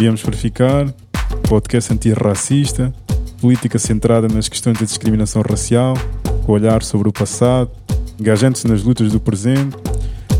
Viemos 0.00 0.22
para 0.22 0.32
ficar, 0.32 0.86
podcast 1.46 1.92
antirracista, 1.92 2.90
política 3.38 3.78
centrada 3.78 4.28
nas 4.28 4.48
questões 4.48 4.78
da 4.78 4.86
discriminação 4.86 5.42
racial, 5.42 5.92
com 6.46 6.52
olhar 6.52 6.82
sobre 6.82 7.10
o 7.10 7.12
passado, 7.12 7.70
engajando-se 8.18 8.66
nas 8.66 8.82
lutas 8.82 9.12
do 9.12 9.20
presente, 9.20 9.76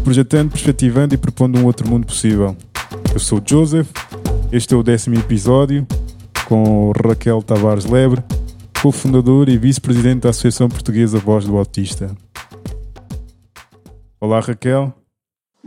projetando, 0.03 0.51
perspectivando 0.51 1.15
e 1.15 1.19
propondo 1.19 1.59
um 1.59 1.67
outro 1.67 1.87
mundo 1.87 2.07
possível. 2.07 2.57
Eu 3.13 3.21
sou 3.21 3.39
o 3.39 3.43
Joseph, 3.47 3.91
este 4.51 4.73
é 4.73 4.77
o 4.79 4.83
décimo 4.83 5.17
episódio, 5.17 5.87
com 6.49 6.91
Raquel 6.93 7.43
Tavares 7.43 7.85
Lebre, 7.85 8.25
cofundador 8.81 9.51
e 9.51 9.59
vice-presidente 9.59 10.23
da 10.23 10.31
Associação 10.31 10.71
Portuguesa 10.71 11.19
Voz 11.19 11.45
do 11.45 11.59
Autista. 11.59 12.17
Olá, 14.19 14.41
Raquel. 14.41 14.95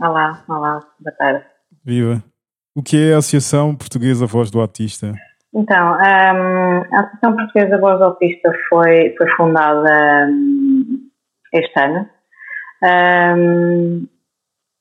Olá, 0.00 0.42
olá, 0.48 0.80
boa 0.98 1.16
tarde. 1.16 1.44
Viva. 1.84 2.33
O 2.76 2.82
que 2.82 3.10
é 3.10 3.14
a 3.14 3.18
Associação 3.18 3.76
Portuguesa 3.76 4.26
Voz 4.26 4.50
do 4.50 4.60
Autista? 4.60 5.12
Então, 5.54 5.92
um, 5.92 5.96
a 5.96 7.00
Associação 7.00 7.36
Portuguesa 7.36 7.78
Voz 7.78 7.98
do 7.98 8.04
Autista 8.04 8.52
foi, 8.68 9.14
foi 9.16 9.28
fundada 9.36 10.26
um, 10.28 11.08
este 11.52 11.78
ano. 11.78 12.08
Um, 12.82 14.08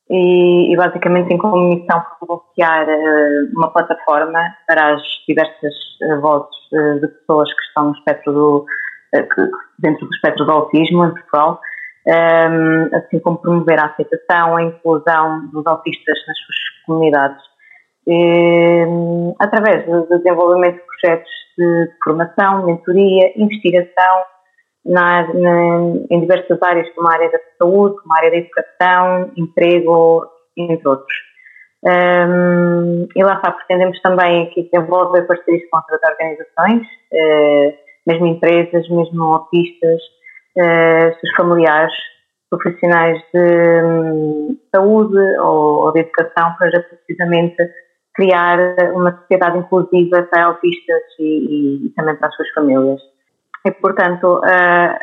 e, 0.10 0.74
e, 0.74 0.76
basicamente 0.76 1.28
tem 1.28 1.38
como 1.38 1.70
missão 1.70 2.04
providenciar 2.20 2.88
uh, 2.88 3.58
uma 3.58 3.72
plataforma 3.72 4.40
para 4.68 4.96
as 4.96 5.02
diversas 5.28 5.74
uh, 6.02 6.20
vozes 6.20 6.50
uh, 6.74 7.00
de 7.00 7.08
pessoas 7.08 7.54
que 7.54 7.62
estão 7.62 7.86
no 7.90 7.94
espectro 7.94 8.34
do, 8.34 8.66
que, 9.14 9.50
dentro 9.78 10.08
do 10.08 10.16
espectro 10.16 10.46
do 10.46 10.52
autismo 10.52 11.06
em 11.06 11.12
Portugal, 11.12 11.62
assim 12.94 13.20
como 13.20 13.38
promover 13.38 13.80
a 13.80 13.86
aceitação, 13.86 14.58
a 14.58 14.64
inclusão 14.64 15.48
dos 15.52 15.66
autistas 15.68 16.18
nas 16.28 16.38
suas 16.38 16.58
comunidades 16.86 17.53
através 19.40 19.86
do 19.86 20.06
desenvolvimento 20.08 20.76
de 20.76 20.84
projetos 21.02 21.32
de 21.58 21.90
formação, 22.04 22.66
mentoria, 22.66 23.32
investigação 23.38 24.24
na, 24.86 25.34
na, 25.34 25.80
em 26.10 26.20
diversas 26.20 26.62
áreas, 26.62 26.90
como 26.94 27.08
a 27.08 27.14
área 27.14 27.32
da 27.32 27.40
saúde, 27.58 27.96
como 28.02 28.14
a 28.14 28.18
área 28.18 28.32
da 28.32 28.38
educação, 28.38 29.32
emprego, 29.38 30.26
entre 30.58 30.88
outros. 30.88 31.14
Um, 31.86 33.08
e 33.14 33.24
lá 33.24 33.36
está, 33.36 33.52
pretendemos 33.52 34.00
também 34.02 34.44
aqui 34.44 34.70
desenvolver 34.72 35.24
parcerias 35.24 35.70
com 35.70 35.78
outras 35.78 36.00
organizações, 36.10 36.82
uh, 36.82 37.74
mesmo 38.08 38.28
empresas, 38.28 38.88
mesmo 38.90 39.24
autistas, 39.24 40.02
uh, 40.58 41.20
seus 41.20 41.36
familiares, 41.36 41.94
profissionais 42.50 43.22
de 43.34 43.84
um, 43.84 44.58
saúde 44.74 45.18
ou, 45.40 45.86
ou, 45.86 45.92
de 45.92 46.02
educação, 46.02 46.54
para 46.58 46.82
precisamente 46.82 47.58
criar 48.14 48.58
uma 48.94 49.18
sociedade 49.18 49.58
inclusiva 49.58 50.24
para 50.24 50.46
autistas 50.46 51.02
e, 51.20 51.86
e, 51.86 51.90
também 51.96 52.16
para 52.16 52.28
as 52.28 52.36
suas 52.36 52.50
famílias. 52.52 53.02
E, 53.66 53.72
portanto, 53.72 54.42
a, 54.44 55.00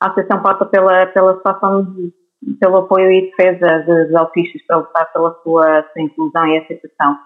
a 0.00 0.10
Associação 0.10 0.42
passa 0.42 0.64
pela, 0.66 1.06
pela 1.06 1.36
situação, 1.36 1.84
de, 1.84 2.12
pelo 2.60 2.78
apoio 2.78 3.10
e 3.10 3.30
defesa 3.30 3.84
dos 3.86 4.08
de 4.08 4.16
autistas 4.16 4.62
para 4.66 4.76
lutar 4.78 5.12
pela 5.12 5.34
sua, 5.42 5.84
sua, 5.92 6.02
inclusão 6.02 6.46
e 6.46 6.58
aceitação, 6.58 7.18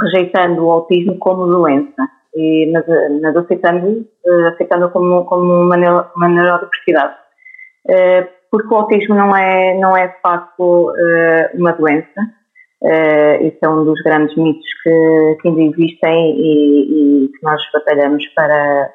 rejeitando 0.00 0.64
o 0.64 0.70
autismo 0.70 1.18
como 1.18 1.46
doença, 1.46 2.08
e, 2.34 2.70
mas, 2.72 2.84
mas 3.22 3.36
aceitando, 3.36 4.06
aceitando 4.52 4.90
como, 4.90 5.24
como 5.24 5.62
uma, 5.62 6.10
uma 6.16 6.28
neurodiversidade. 6.28 7.16
Porque 8.50 8.74
o 8.74 8.76
autismo 8.76 9.14
não 9.14 9.34
é, 9.34 9.78
não 9.78 9.96
é 9.96 10.08
de 10.08 10.20
facto 10.20 10.92
uma 11.54 11.72
doença, 11.72 12.20
Uh, 12.82 13.46
isso 13.46 13.58
é 13.62 13.68
um 13.68 13.84
dos 13.84 14.02
grandes 14.02 14.36
mitos 14.36 14.66
que, 14.82 15.38
que 15.40 15.48
ainda 15.48 15.62
existem 15.62 16.36
e, 16.36 17.26
e, 17.26 17.28
que 17.28 17.38
nós 17.44 17.62
batalhamos 17.72 18.26
para, 18.34 18.92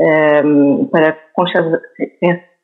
um, 0.00 0.80
ehm, 0.80 0.86
para 0.86 1.16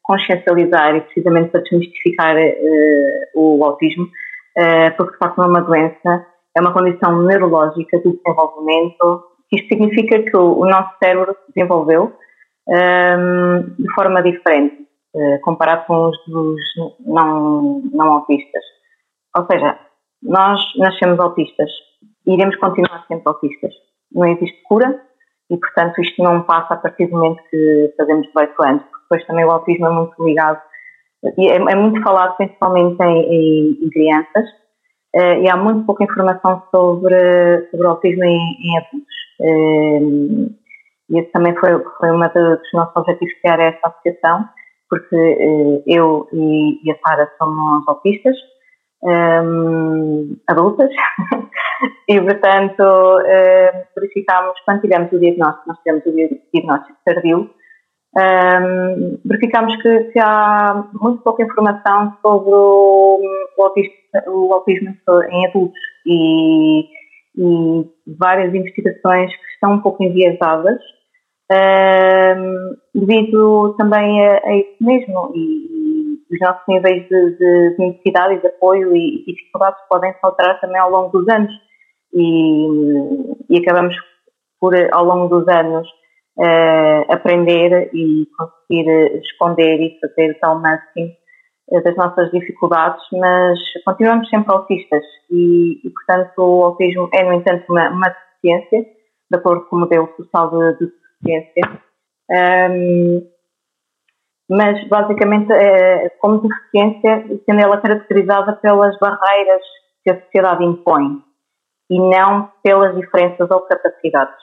consciencializar 0.03 0.97
e 0.97 1.01
precisamente 1.03 1.51
para 1.51 1.61
desmistificar 1.61 2.37
uh, 2.37 3.37
o 3.37 3.65
autismo, 3.65 4.03
uh, 4.05 4.97
porque 4.97 5.13
de 5.13 5.19
facto 5.19 5.39
não 5.39 5.45
é 5.45 5.49
uma 5.49 5.61
doença, 5.61 6.27
é 6.57 6.61
uma 6.61 6.73
condição 6.73 7.23
neurológica 7.23 8.01
do 8.01 8.17
desenvolvimento. 8.17 9.23
Isto 9.53 9.69
significa 9.69 10.25
que 10.25 10.37
o, 10.37 10.59
o 10.59 10.67
nosso 10.69 10.91
cérebro 11.01 11.37
se 11.47 11.53
desenvolveu 11.55 12.13
um, 12.67 12.75
ehm, 12.75 13.75
de 13.79 13.95
forma 13.95 14.21
diferente, 14.25 14.89
comparado 15.43 15.87
com 15.87 16.09
os 16.09 16.17
dos 16.27 16.61
não, 17.07 17.81
não 17.93 18.13
autistas. 18.15 18.65
Ou 19.37 19.47
seja, 19.47 19.79
nós 20.23 20.61
nascemos 20.77 21.19
autistas 21.19 21.71
e 22.27 22.35
iremos 22.35 22.57
continuar 22.57 23.05
sempre 23.09 23.25
autistas. 23.27 23.73
Não 24.13 24.27
existe 24.27 24.63
cura 24.65 25.01
e, 25.51 25.57
portanto, 25.57 26.01
isto 26.01 26.23
não 26.23 26.43
passa 26.43 26.75
a 26.75 26.77
partir 26.77 27.07
do 27.07 27.17
momento 27.17 27.43
que 27.51 27.95
fazemos 27.97 28.27
18 28.29 28.63
anos, 28.63 28.83
porque 28.83 29.03
depois 29.03 29.27
também 29.27 29.45
o 29.45 29.51
autismo 29.51 29.87
é 29.87 29.91
muito 29.91 30.25
ligado 30.25 30.61
é, 31.25 31.55
é 31.55 31.77
muito 31.77 32.03
falado 32.03 32.37
principalmente 32.37 33.01
em, 33.01 33.23
em, 33.23 33.79
em 33.85 33.91
crianças 33.91 34.45
uh, 35.15 35.41
e 35.41 35.49
há 35.49 35.57
muito 35.57 35.87
pouca 35.87 36.05
informação 36.05 36.63
sobre, 36.71 37.69
sobre 37.71 37.87
autismo 37.87 38.25
em, 38.25 38.39
em 38.39 38.79
adultos. 38.79 39.15
Uh, 39.41 40.63
e 41.11 41.19
esse 41.19 41.31
também 41.31 41.55
foi, 41.57 41.71
foi 41.99 42.11
um 42.11 42.19
dos 42.19 42.73
nossos 42.75 42.97
objetivos 42.97 43.35
criar 43.41 43.61
esta 43.61 43.89
associação, 43.89 44.49
porque 44.89 45.17
uh, 45.17 45.83
eu 45.87 46.29
e, 46.33 46.81
e 46.85 46.91
a 46.91 46.99
Sara 46.99 47.31
somos 47.39 47.87
autistas, 47.87 48.37
um, 49.03 50.37
adultas. 50.47 50.91
E, 52.09 52.21
portanto, 52.21 52.81
uh, 52.81 53.87
verificámos, 53.97 54.55
quando 54.65 54.83
tivemos 54.83 55.11
o 55.13 55.19
diagnóstico, 55.19 55.69
nós 55.69 55.79
tivemos 55.79 56.07
o 56.07 56.13
diagnóstico 56.53 56.99
tardio, 57.05 57.51
um, 58.15 59.19
verificámos 59.25 59.75
que, 59.83 60.19
há 60.19 60.85
muito 60.93 61.23
pouca 61.23 61.43
informação 61.43 62.17
sobre 62.21 62.53
o, 62.53 63.21
o, 63.57 63.63
autismo, 63.63 63.95
o 64.27 64.53
autismo, 64.53 64.95
em 65.31 65.47
adultos 65.47 65.81
e, 66.07 66.89
e, 67.39 67.87
várias 68.19 68.55
investigações 68.55 69.35
que 69.35 69.53
estão 69.55 69.73
um 69.73 69.81
pouco 69.81 70.05
enviesadas. 70.05 70.79
Um, 71.51 72.77
devido 72.95 73.75
também 73.77 74.27
a, 74.27 74.41
a, 74.45 74.57
isso 74.57 74.77
mesmo 74.81 75.33
e, 75.35 75.82
os 76.33 76.41
nossos 76.41 76.63
níveis 76.69 77.09
de, 77.09 77.31
de, 77.37 77.77
de 77.77 77.87
necessidade 77.87 78.35
e 78.35 78.41
de 78.41 78.47
apoio 78.47 78.97
e, 78.97 79.25
e 79.27 79.35
dificuldades 79.35 79.81
podem 79.89 80.13
se 80.13 80.19
alterar 80.23 80.61
também 80.61 80.81
ao 80.81 80.91
longo 80.91 81.19
dos 81.19 81.29
anos 81.29 81.53
e, 82.15 82.69
e 83.51 83.59
acabamos 83.59 83.95
por, 84.61 84.75
ao 84.93 85.05
longo 85.05 85.29
dos 85.29 85.49
anos, 85.49 85.89
uh, 86.39 87.13
aprender 87.13 87.91
e 87.93 88.27
conseguir 88.39 89.19
esconder 89.19 89.81
e 89.81 89.99
fazer 90.01 90.39
tal 90.41 90.61
máximo 90.61 91.11
eh, 91.73 91.81
das 91.83 91.97
nossas 91.97 92.31
dificuldades, 92.31 93.03
mas 93.13 93.59
continuamos 93.85 94.29
sempre 94.29 94.53
autistas 94.53 95.03
e, 95.31 95.81
e, 95.85 95.91
portanto, 95.91 96.39
o 96.39 96.65
autismo 96.65 97.09
é, 97.13 97.25
no 97.25 97.33
entanto, 97.35 97.65
uma, 97.71 97.89
uma 97.89 98.09
deficiência, 98.09 98.87
de 99.31 99.39
acordo 99.39 99.65
com 99.67 99.77
o 99.77 99.81
modelo 99.81 100.09
social 100.17 100.51
de, 100.51 100.79
de 100.79 100.93
deficiência. 101.25 101.81
Um, 102.31 103.32
mas 104.53 104.87
basicamente 104.87 105.51
é, 105.51 106.11
como 106.21 106.43
deficiência, 106.43 107.41
sendo 107.47 107.61
ela 107.61 107.81
caracterizada 107.81 108.53
pelas 108.57 108.99
barreiras 108.99 109.63
que 110.05 110.11
a 110.11 110.21
sociedade 110.21 110.63
impõe 110.63 111.23
e 111.89 111.99
não 111.99 112.51
pelas 112.63 112.95
diferenças 112.95 113.51
ou 113.51 113.61
capacidades. 113.61 114.37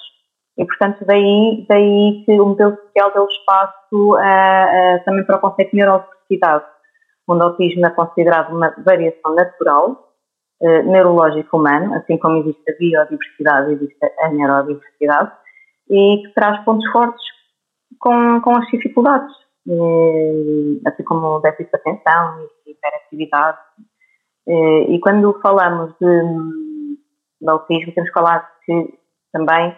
E, 0.58 0.66
portanto, 0.66 1.06
daí, 1.06 1.64
daí 1.69 2.24
que 2.25 2.42
o 2.42 2.48
modelo 2.48 2.75
social 2.75 3.12
deu 3.14 3.28
espaço 3.28 3.94
uh, 3.94 4.16
uh, 4.16 5.06
também 5.06 5.24
para 5.25 5.38
o 5.38 5.42
conceito 5.42 5.72
de 5.72 5.78
neurodiversidade, 5.78 6.66
onde 7.28 7.44
o 7.44 7.46
autismo 7.46 7.86
é 7.86 7.90
considerado 7.92 8.56
uma 8.56 8.74
variação 8.84 9.36
natural, 9.36 10.12
uh, 10.59 10.92
neurológico 10.92 11.56
humano, 11.56 11.94
assim 11.94 12.18
como 12.18 12.38
existe 12.38 12.72
a 12.72 12.78
biodiversidade, 12.78 13.74
existe 13.74 14.13
a 14.22 14.30
neurodiversidade, 14.30 15.31
e 15.88 16.24
que 16.25 16.34
traz 16.34 16.63
pontos 16.66 16.89
fortes 16.92 17.24
com, 18.00 18.42
com 18.42 18.57
as 18.57 18.66
dificuldades 18.68 19.49
assim 20.86 21.04
como 21.04 21.40
déficit 21.40 21.72
de 21.72 21.78
atenção 21.78 22.48
e 22.66 22.72
hiperatividade. 22.72 23.58
E 24.48 25.00
quando 25.02 25.40
falamos 25.42 25.94
de, 26.00 26.22
de 27.42 27.50
autismo, 27.50 27.94
temos 27.94 28.12
falar 28.12 28.50
que 28.66 29.00
também, 29.32 29.76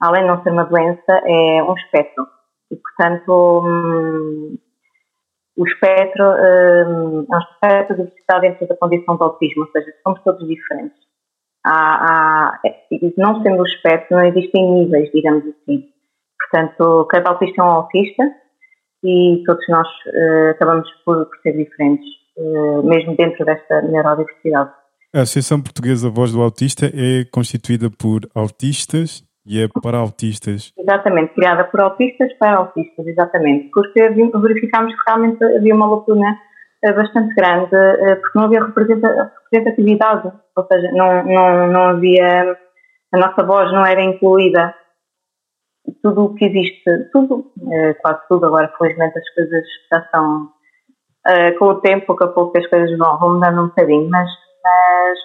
além 0.00 0.22
de 0.22 0.28
não 0.28 0.42
ser 0.42 0.50
uma 0.50 0.64
doença, 0.64 1.12
é 1.24 1.62
um 1.62 1.74
espectro. 1.74 2.26
E, 2.70 2.76
portanto, 2.76 3.62
hum, 3.64 4.58
o 5.56 5.66
espectro 5.66 6.24
hum, 6.24 7.26
é 7.30 7.36
um 7.36 7.38
espectro 7.38 7.96
de 7.96 8.02
diversidade 8.02 8.40
dentro 8.42 8.68
da 8.68 8.76
condição 8.76 9.16
de 9.16 9.22
autismo, 9.22 9.64
ou 9.64 9.70
seja, 9.70 9.92
somos 10.02 10.22
todos 10.22 10.46
diferentes. 10.46 10.98
Há, 11.64 12.54
há, 12.54 12.60
não 13.18 13.42
sendo 13.42 13.62
o 13.62 13.66
espectro, 13.66 14.16
não 14.16 14.24
existem 14.24 14.70
níveis, 14.70 15.10
digamos 15.12 15.44
assim. 15.46 15.88
Portanto, 16.38 17.06
cada 17.10 17.30
autista 17.30 17.60
é 17.60 17.64
um 17.64 17.68
autista, 17.68 18.34
e 19.04 19.42
todos 19.46 19.66
nós 19.68 19.86
uh, 19.88 20.50
acabamos 20.50 20.88
por, 21.04 21.26
por, 21.26 21.38
ser 21.42 21.56
diferentes, 21.56 22.06
uh, 22.36 22.82
mesmo 22.82 23.16
dentro 23.16 23.44
desta 23.44 23.82
neurodiversidade. 23.82 24.70
A 25.14 25.22
Associação 25.22 25.60
Portuguesa 25.60 26.08
Voz 26.08 26.32
do 26.32 26.42
Autista 26.42 26.86
é 26.86 27.24
constituída 27.32 27.90
por 27.90 28.20
autistas 28.34 29.24
e 29.44 29.60
é 29.60 29.68
para 29.82 29.98
autistas. 29.98 30.72
Exatamente, 30.78 31.34
criada 31.34 31.64
por 31.64 31.80
autistas 31.80 32.32
para 32.38 32.56
autistas, 32.56 33.06
exatamente. 33.06 33.70
Porque 33.72 34.08
verificámos 34.08 34.94
que 34.94 35.00
realmente 35.08 35.42
havia 35.42 35.74
uma 35.74 35.86
lacuna 35.86 36.38
eh, 36.84 36.92
bastante 36.92 37.34
grande, 37.34 37.70
porque 38.20 38.38
não 38.38 38.44
havia 38.44 38.64
representatividade, 38.64 40.30
ou 40.54 40.66
seja, 40.66 40.92
não, 40.92 41.24
não, 41.24 41.72
não 41.72 41.82
havia, 41.88 42.56
a 43.12 43.18
nossa 43.18 43.42
voz 43.42 43.72
não 43.72 43.84
era 43.84 44.02
incluída. 44.02 44.74
Tudo 46.02 46.24
o 46.24 46.34
que 46.34 46.46
existe, 46.46 47.10
tudo, 47.12 47.52
eh, 47.72 47.94
quase 47.94 48.20
tudo, 48.28 48.46
agora 48.46 48.72
felizmente 48.78 49.18
as 49.18 49.34
coisas 49.34 49.64
já 49.92 49.98
estão, 49.98 50.48
com 51.58 51.64
o 51.66 51.80
tempo, 51.80 52.06
pouco 52.06 52.24
a 52.24 52.28
pouco 52.28 52.58
as 52.58 52.66
coisas 52.66 52.96
vão, 52.96 53.18
vão 53.18 53.34
mudando 53.34 53.62
um 53.62 53.66
bocadinho, 53.68 54.08
mas, 54.08 54.28
mas 54.64 55.18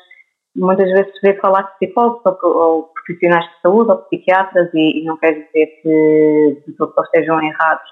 muitas 0.55 0.89
vezes 0.89 1.11
se 1.13 1.21
vê 1.21 1.39
falar 1.39 1.63
de 1.63 1.87
psicólogos 1.87 2.21
ou, 2.43 2.57
ou, 2.57 2.91
profissionais 3.05 3.45
de 3.45 3.61
saúde 3.61 3.91
ou 3.91 3.97
psiquiatras 3.97 4.69
e, 4.73 5.01
e 5.01 5.05
não 5.05 5.17
quer 5.17 5.31
dizer 5.33 5.67
que 5.81 6.63
de 6.67 6.73
todos 6.77 6.95
estejam 7.05 7.41
errados, 7.41 7.89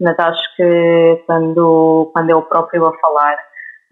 mas 0.00 0.18
acho 0.18 0.56
que 0.56 1.22
quando, 1.26 2.10
quando 2.12 2.30
é 2.30 2.34
o 2.34 2.42
próprio 2.42 2.86
a 2.86 2.98
falar, 2.98 3.36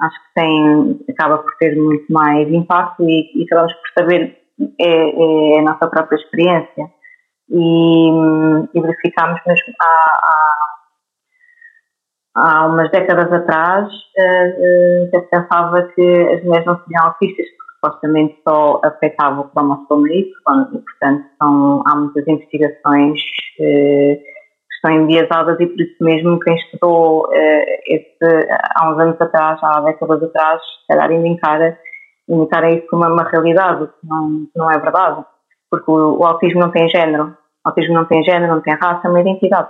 acho 0.00 0.16
que 0.16 0.34
tem, 0.34 1.00
acaba 1.08 1.38
por 1.38 1.54
ter 1.58 1.76
muito 1.76 2.12
mais 2.12 2.48
impacto 2.48 3.02
e, 3.04 3.30
e 3.34 3.44
acabamos 3.44 3.72
por 3.74 4.02
saber 4.02 4.38
é, 4.78 5.56
é, 5.56 5.58
a 5.58 5.62
nossa 5.62 5.86
própria 5.86 6.16
experiência. 6.16 6.86
E, 7.50 8.10
e 8.74 8.80
verificámos 8.80 9.40
mesmo 9.46 9.74
há, 9.80 10.06
há, 12.34 12.62
há 12.62 12.66
umas 12.66 12.90
décadas 12.90 13.32
atrás, 13.32 13.88
uh, 13.88 15.16
uh, 15.16 15.28
pensava 15.30 15.82
que 15.94 16.02
as 16.34 16.44
mulheres 16.44 16.66
não 16.66 16.78
seriam 16.84 17.06
autistas 17.06 17.46
supostamente 17.74 18.38
só 18.46 18.80
afetava 18.84 19.40
o 19.40 19.48
cromossoma 19.48 20.08
Y, 20.10 20.24
e, 20.74 20.78
portanto, 20.78 21.24
são, 21.42 21.82
há 21.86 21.96
muitas 21.96 22.28
investigações 22.28 23.18
eh, 23.58 24.16
que 24.20 24.74
estão 24.74 24.90
enviesadas 24.90 25.58
e 25.58 25.66
por 25.66 25.80
isso 25.80 25.96
mesmo 26.04 26.38
quem 26.40 26.56
estudou 26.56 27.26
esse, 27.32 28.18
há 28.76 28.90
uns 28.90 29.00
anos 29.00 29.18
atrás, 29.18 29.58
há 29.62 29.80
décadas 29.80 30.22
atrás, 30.22 30.60
se 30.60 30.86
calhar 30.88 31.10
ainda 31.10 31.26
encara, 31.26 31.78
isso 32.28 32.86
como 32.88 33.06
uma 33.06 33.24
realidade, 33.24 33.86
que 33.86 34.06
não, 34.06 34.46
não 34.54 34.70
é 34.70 34.78
verdade, 34.78 35.24
porque 35.70 35.90
o, 35.90 36.18
o, 36.18 36.24
autismo 36.24 36.60
não 36.60 36.70
tem 36.70 36.88
género, 36.88 37.36
autismo 37.64 37.94
não 37.94 38.04
tem 38.06 38.22
género, 38.22 38.54
não 38.54 38.62
tem 38.62 38.74
raça, 38.74 39.06
é 39.06 39.10
uma 39.10 39.20
identidade. 39.20 39.68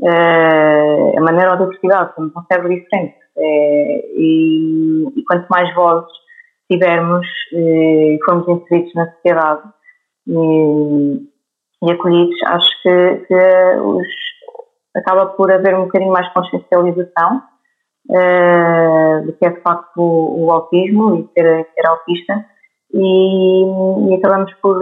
Uh, 0.00 1.18
a 1.18 1.20
maneira 1.20 1.50
ou 1.50 1.54
a 1.54 1.58
diversidade, 1.58 2.14
somos 2.14 2.34
um 2.34 2.42
cérebro 2.44 2.74
diferente. 2.74 3.14
Uh, 3.36 4.02
e, 4.16 5.12
e, 5.16 5.24
quanto 5.24 5.46
mais 5.48 5.72
vozes 5.74 6.10
tivermos 6.70 7.26
e 7.52 8.14
eh, 8.14 8.24
formos 8.24 8.48
inseridos 8.48 8.94
na 8.94 9.10
sociedade 9.12 9.62
e, 10.26 11.28
e 11.82 11.92
acolhidos, 11.92 12.36
acho 12.46 12.82
que, 12.82 13.16
que 13.26 13.34
os, 13.82 14.06
acaba 14.96 15.26
por 15.26 15.52
haver 15.52 15.74
um 15.74 15.84
bocadinho 15.84 16.12
mais 16.12 16.32
consciencialização 16.32 17.42
uh, 18.08 19.26
do 19.26 19.32
que 19.34 19.46
é 19.46 19.50
de 19.50 19.60
facto 19.60 19.98
o, 19.98 20.46
o 20.46 20.50
autismo 20.50 21.16
e 21.16 21.28
ser, 21.34 21.66
ser 21.74 21.86
autista 21.86 22.46
e, 22.94 24.10
e, 24.10 24.14
acabamos 24.14 24.52
por, 24.60 24.78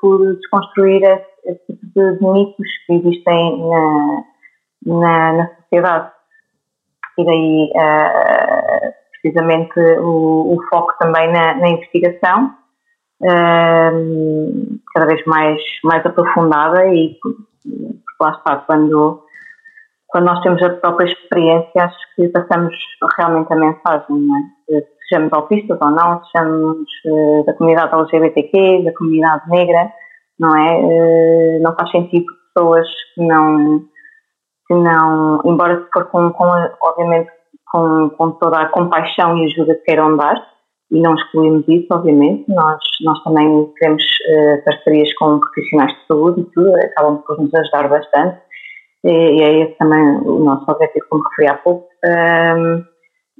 por 0.00 0.36
desconstruir 0.36 1.02
esse, 1.02 1.26
esse 1.46 1.66
tipo 1.66 1.86
de, 1.94 2.18
de, 2.18 2.24
mitos 2.24 2.68
que 2.86 2.92
existem 2.94 3.68
na, 3.68 4.24
na, 4.86 5.32
na 5.32 5.50
sociedade. 5.56 6.10
E 7.18 7.24
daí 7.24 7.72
uh, 7.74 8.92
precisamente 9.20 9.78
o, 10.00 10.54
o 10.54 10.62
foco 10.70 10.94
também 10.98 11.32
na, 11.32 11.54
na 11.54 11.68
investigação, 11.70 12.54
uh, 13.22 14.80
cada 14.94 15.06
vez 15.06 15.24
mais, 15.26 15.60
mais 15.84 16.04
aprofundada 16.06 16.86
e 16.86 17.18
lá 18.20 18.30
está, 18.30 18.56
quando, 18.58 19.24
quando 20.06 20.24
nós 20.26 20.40
temos 20.42 20.62
a 20.62 20.70
própria 20.70 21.06
experiência, 21.06 21.84
acho 21.84 22.14
que 22.14 22.28
passamos 22.28 22.74
realmente 23.18 23.52
a 23.52 23.56
mensagem, 23.56 24.06
não 24.08 24.36
é? 24.36 24.82
Sejamos 25.08 25.32
autistas 25.32 25.78
ou 25.80 25.90
não, 25.90 26.22
sejamos 26.24 26.88
uh, 27.06 27.44
da 27.44 27.54
comunidade 27.54 27.94
LGBTQ, 27.94 28.84
da 28.84 28.94
comunidade 28.94 29.48
negra, 29.48 29.92
não 30.38 30.56
é? 30.56 30.78
Uh, 30.78 31.62
não 31.62 31.74
faz 31.74 31.90
sentido 31.90 32.26
pessoas 32.54 32.86
que 33.14 33.22
não, 33.22 33.80
que 34.66 34.74
não, 34.74 35.40
embora 35.44 35.82
se 35.82 35.90
for 35.92 36.06
com, 36.06 36.30
com 36.32 36.46
obviamente 36.82 37.30
com, 37.72 38.10
com 38.10 38.30
toda 38.32 38.60
a 38.60 38.68
compaixão 38.68 39.36
e 39.38 39.46
ajuda 39.46 39.74
que 39.76 39.84
queiram 39.84 40.16
dar, 40.16 40.36
e 40.90 41.00
não 41.00 41.14
excluímos 41.14 41.66
isso, 41.68 41.86
obviamente. 41.90 42.44
Nós, 42.48 42.78
nós 43.02 43.22
também 43.24 43.72
queremos 43.78 44.02
uh, 44.02 44.64
parcerias 44.64 45.12
com 45.14 45.40
profissionais 45.40 45.92
de 45.92 46.06
saúde 46.06 46.42
e 46.42 46.44
tudo, 46.52 46.76
acabam 46.76 47.22
por 47.26 47.40
nos 47.40 47.52
ajudar 47.54 47.88
bastante, 47.88 48.38
e, 49.04 49.10
e 49.10 49.42
é 49.42 49.58
esse 49.62 49.78
também 49.78 50.02
o 50.22 50.44
nosso 50.44 50.70
objetivo, 50.70 51.06
como 51.08 51.24
referi 51.24 51.48
há 51.48 51.54
pouco. 51.54 51.88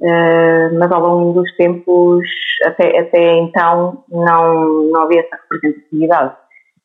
Uh, 0.01 0.79
mas 0.79 0.91
ao 0.91 1.01
longo 1.01 1.41
dos 1.41 1.55
tempos, 1.55 2.25
até, 2.65 2.99
até 2.99 3.37
então, 3.37 4.03
não, 4.09 4.83
não 4.85 5.01
havia 5.01 5.21
essa 5.21 5.39
representatividade. 5.41 6.35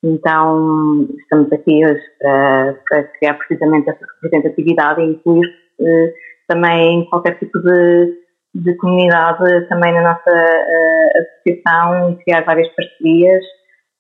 Então, 0.03 1.09
estamos 1.19 1.53
aqui 1.53 1.85
hoje 1.85 2.03
para, 2.21 2.79
para 2.89 3.03
criar 3.05 3.35
precisamente 3.35 3.91
essa 3.91 4.07
representatividade 4.15 5.01
e 5.01 5.07
incluir 5.07 5.47
uh, 5.81 6.13
também 6.47 7.05
qualquer 7.11 7.39
tipo 7.39 7.59
de, 7.59 8.15
de 8.55 8.75
comunidade 8.77 9.69
também 9.69 9.93
na 9.93 10.03
nossa 10.03 10.31
uh, 10.31 11.23
associação 11.23 12.17
criar 12.25 12.45
várias 12.45 12.69
parcerias 12.75 13.45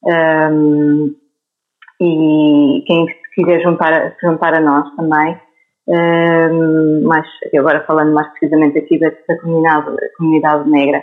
um, 0.05 1.15
e 2.01 2.85
quem 2.87 3.07
quiser 3.35 3.61
juntar, 3.61 4.15
se 4.19 4.27
juntar 4.27 4.55
a 4.55 4.61
nós 4.61 4.95
também 4.95 5.41
um, 5.89 7.03
mas 7.05 7.27
agora 7.57 7.85
falando 7.87 8.13
mais 8.13 8.29
precisamente 8.33 8.79
aqui 8.79 8.99
da, 8.99 9.11
da 9.29 9.41
comunidade, 9.41 9.97
comunidade 10.17 10.71
negra 10.71 11.03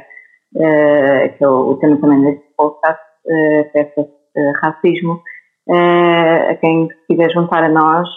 uh, 0.56 1.38
que 1.38 1.44
é 1.44 1.48
o, 1.48 1.72
o, 1.72 1.78
tema 1.78 1.98
também 1.98 2.22
deste 2.22 2.46
podcast 2.56 3.02
uh, 3.26 3.72
peça 3.74 4.02
uh, 4.02 4.52
racismo 4.62 5.24
uh, 5.68 6.52
a 6.52 6.56
quem 6.56 6.88
quiser 7.08 7.32
juntar 7.32 7.64
a 7.64 7.70
nós 7.70 8.08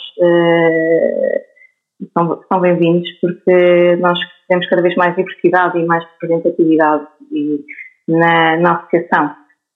são, 2.13 2.41
são 2.51 2.61
bem-vindos 2.61 3.09
porque 3.21 3.97
nós 3.97 4.19
temos 4.49 4.69
cada 4.69 4.83
vez 4.83 4.95
mais 4.97 5.17
diversidade 5.17 5.79
e 5.79 5.87
mais 5.87 6.05
representatividade 6.13 7.07
e 7.33 7.65
na, 8.09 8.57
na 8.57 8.77
associação, 8.77 9.35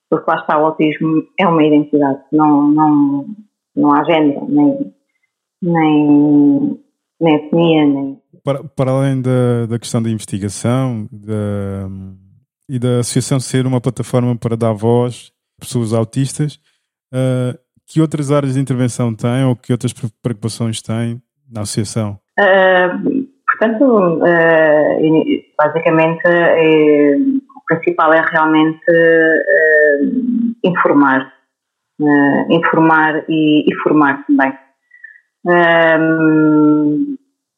porque 0.08 0.30
lá 0.30 0.36
está, 0.38 0.58
o 0.58 0.66
autismo 0.66 1.24
é 1.38 1.46
uma 1.46 1.62
identidade, 1.62 2.20
não, 2.32 2.68
não, 2.68 3.26
não 3.76 3.92
há 3.92 4.02
género, 4.04 4.46
nem, 4.48 4.94
nem, 5.62 6.81
etnia, 7.28 7.86
nem... 7.86 8.20
Para, 8.44 8.64
para 8.64 8.90
além 8.90 9.20
da, 9.20 9.66
da 9.66 9.78
questão 9.78 10.02
da 10.02 10.10
investigação 10.10 11.08
da, 11.12 11.88
e 12.68 12.78
da 12.78 13.00
associação 13.00 13.38
ser 13.38 13.66
uma 13.66 13.80
plataforma 13.80 14.36
para 14.36 14.56
dar 14.56 14.72
voz 14.72 15.32
a 15.60 15.64
pessoas 15.64 15.92
autistas, 15.92 16.58
uh, 17.12 17.56
que 17.86 18.00
outras 18.00 18.32
áreas 18.32 18.54
de 18.54 18.60
intervenção 18.60 19.14
tem 19.14 19.44
ou 19.44 19.54
que 19.54 19.72
outras 19.72 19.92
preocupações 19.92 20.80
tem 20.80 21.20
na 21.50 21.60
associação? 21.60 22.18
Uh, 22.40 23.26
portanto, 23.46 23.84
uh, 23.84 25.42
basicamente, 25.58 26.22
é, 26.24 27.14
o 27.14 27.64
principal 27.68 28.12
é 28.14 28.24
realmente 28.30 28.80
uh, 28.88 30.54
informar. 30.64 31.32
informar 32.50 33.24
e, 33.28 33.70
e, 33.70 33.74
formar 33.82 34.24
também. 34.26 34.52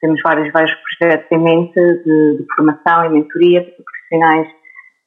Temos 0.00 0.20
vários, 0.22 0.52
vários 0.52 0.72
projetos 0.98 1.26
em 1.30 1.38
mente 1.38 1.74
de, 1.74 2.38
de 2.38 2.46
formação 2.56 3.06
e 3.06 3.08
mentoria 3.10 3.62
para 3.62 3.84
profissionais 3.84 4.48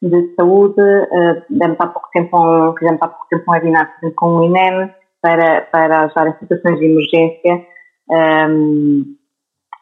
de 0.02 0.36
saúde. 0.36 0.82
Uh, 0.82 1.44
demos 1.50 1.78
há 1.80 1.88
pouco 1.88 2.10
tempo 2.14 2.38
um, 2.38 2.74
fizemos 2.78 3.02
há 3.02 3.08
pouco 3.08 3.28
tempo 3.30 3.44
um 3.48 3.54
webinar 3.54 3.94
com 4.16 4.26
o 4.28 4.46
INEM 4.46 4.92
para, 5.22 5.62
para 5.72 6.06
ajudar 6.06 6.28
em 6.28 6.40
situações 6.40 6.80
de 6.80 6.86
emergência 6.86 7.66
um, 8.10 9.16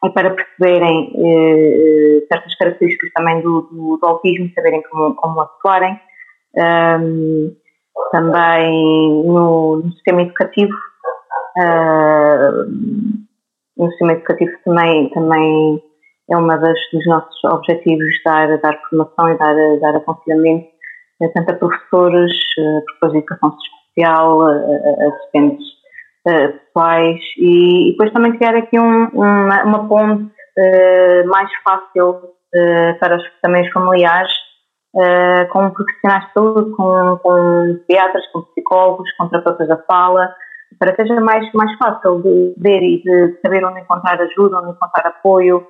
e 0.03 0.09
para 0.11 0.31
perceberem 0.31 1.11
uh, 1.15 2.27
certas 2.31 2.55
características 2.55 3.11
também 3.13 3.41
do, 3.41 3.61
do, 3.63 3.97
do, 3.97 4.07
autismo, 4.07 4.51
saberem 4.53 4.81
como, 4.83 5.15
como 5.15 5.41
atuarem. 5.41 5.99
Um, 6.55 7.55
também 8.11 9.23
no, 9.25 9.77
no, 9.77 9.91
sistema 9.93 10.21
educativo, 10.21 10.71
uh, 11.57 12.65
no 13.77 13.89
sistema 13.89 14.13
educativo 14.13 14.51
também, 14.63 15.09
também 15.09 15.83
é 16.29 16.37
uma 16.37 16.57
das 16.57 16.77
dos 16.91 17.05
nossos 17.05 17.43
objetivos 17.43 18.21
dar, 18.25 18.57
dar 18.59 18.79
formação 18.89 19.29
e 19.29 19.37
dar, 19.37 19.55
dar 19.79 19.97
aconselhamento 19.97 20.73
tanto 21.33 21.51
a 21.51 21.53
professores, 21.53 22.33
professores 22.55 23.11
de 23.11 23.17
educação 23.19 23.55
especial, 23.57 24.41
assistentes 25.07 25.65
pessoais 26.25 27.19
e, 27.37 27.89
e, 27.89 27.91
depois 27.91 28.11
também 28.11 28.35
criar 28.37 28.55
aqui 28.55 28.79
um, 28.79 29.05
uma, 29.09 29.63
uma, 29.63 29.87
ponte 29.87 30.23
uh, 30.23 31.27
mais 31.27 31.49
fácil 31.63 32.09
uh, 32.09 32.99
para 32.99 33.17
os, 33.17 33.23
também 33.43 33.61
os 33.61 33.71
familiares 33.71 34.31
uh, 34.95 35.47
com 35.51 35.69
profissionais 35.69 36.25
de 36.25 36.33
saúde, 36.33 36.71
com, 36.71 37.17
com 37.17 37.75
psiquiatras, 37.77 38.25
com 38.31 38.41
psicólogos, 38.41 39.11
com 39.17 39.29
terapeutas 39.29 39.67
da 39.67 39.77
fala, 39.83 40.33
para 40.79 40.93
que 40.93 41.01
seja 41.03 41.19
mais, 41.21 41.51
mais 41.53 41.75
fácil 41.77 42.21
de 42.21 42.53
ver 42.57 42.81
e 42.81 43.01
de 43.01 43.39
saber 43.41 43.63
onde 43.65 43.81
encontrar 43.81 44.19
ajuda, 44.19 44.59
onde 44.59 44.71
encontrar 44.71 45.07
apoio, 45.07 45.65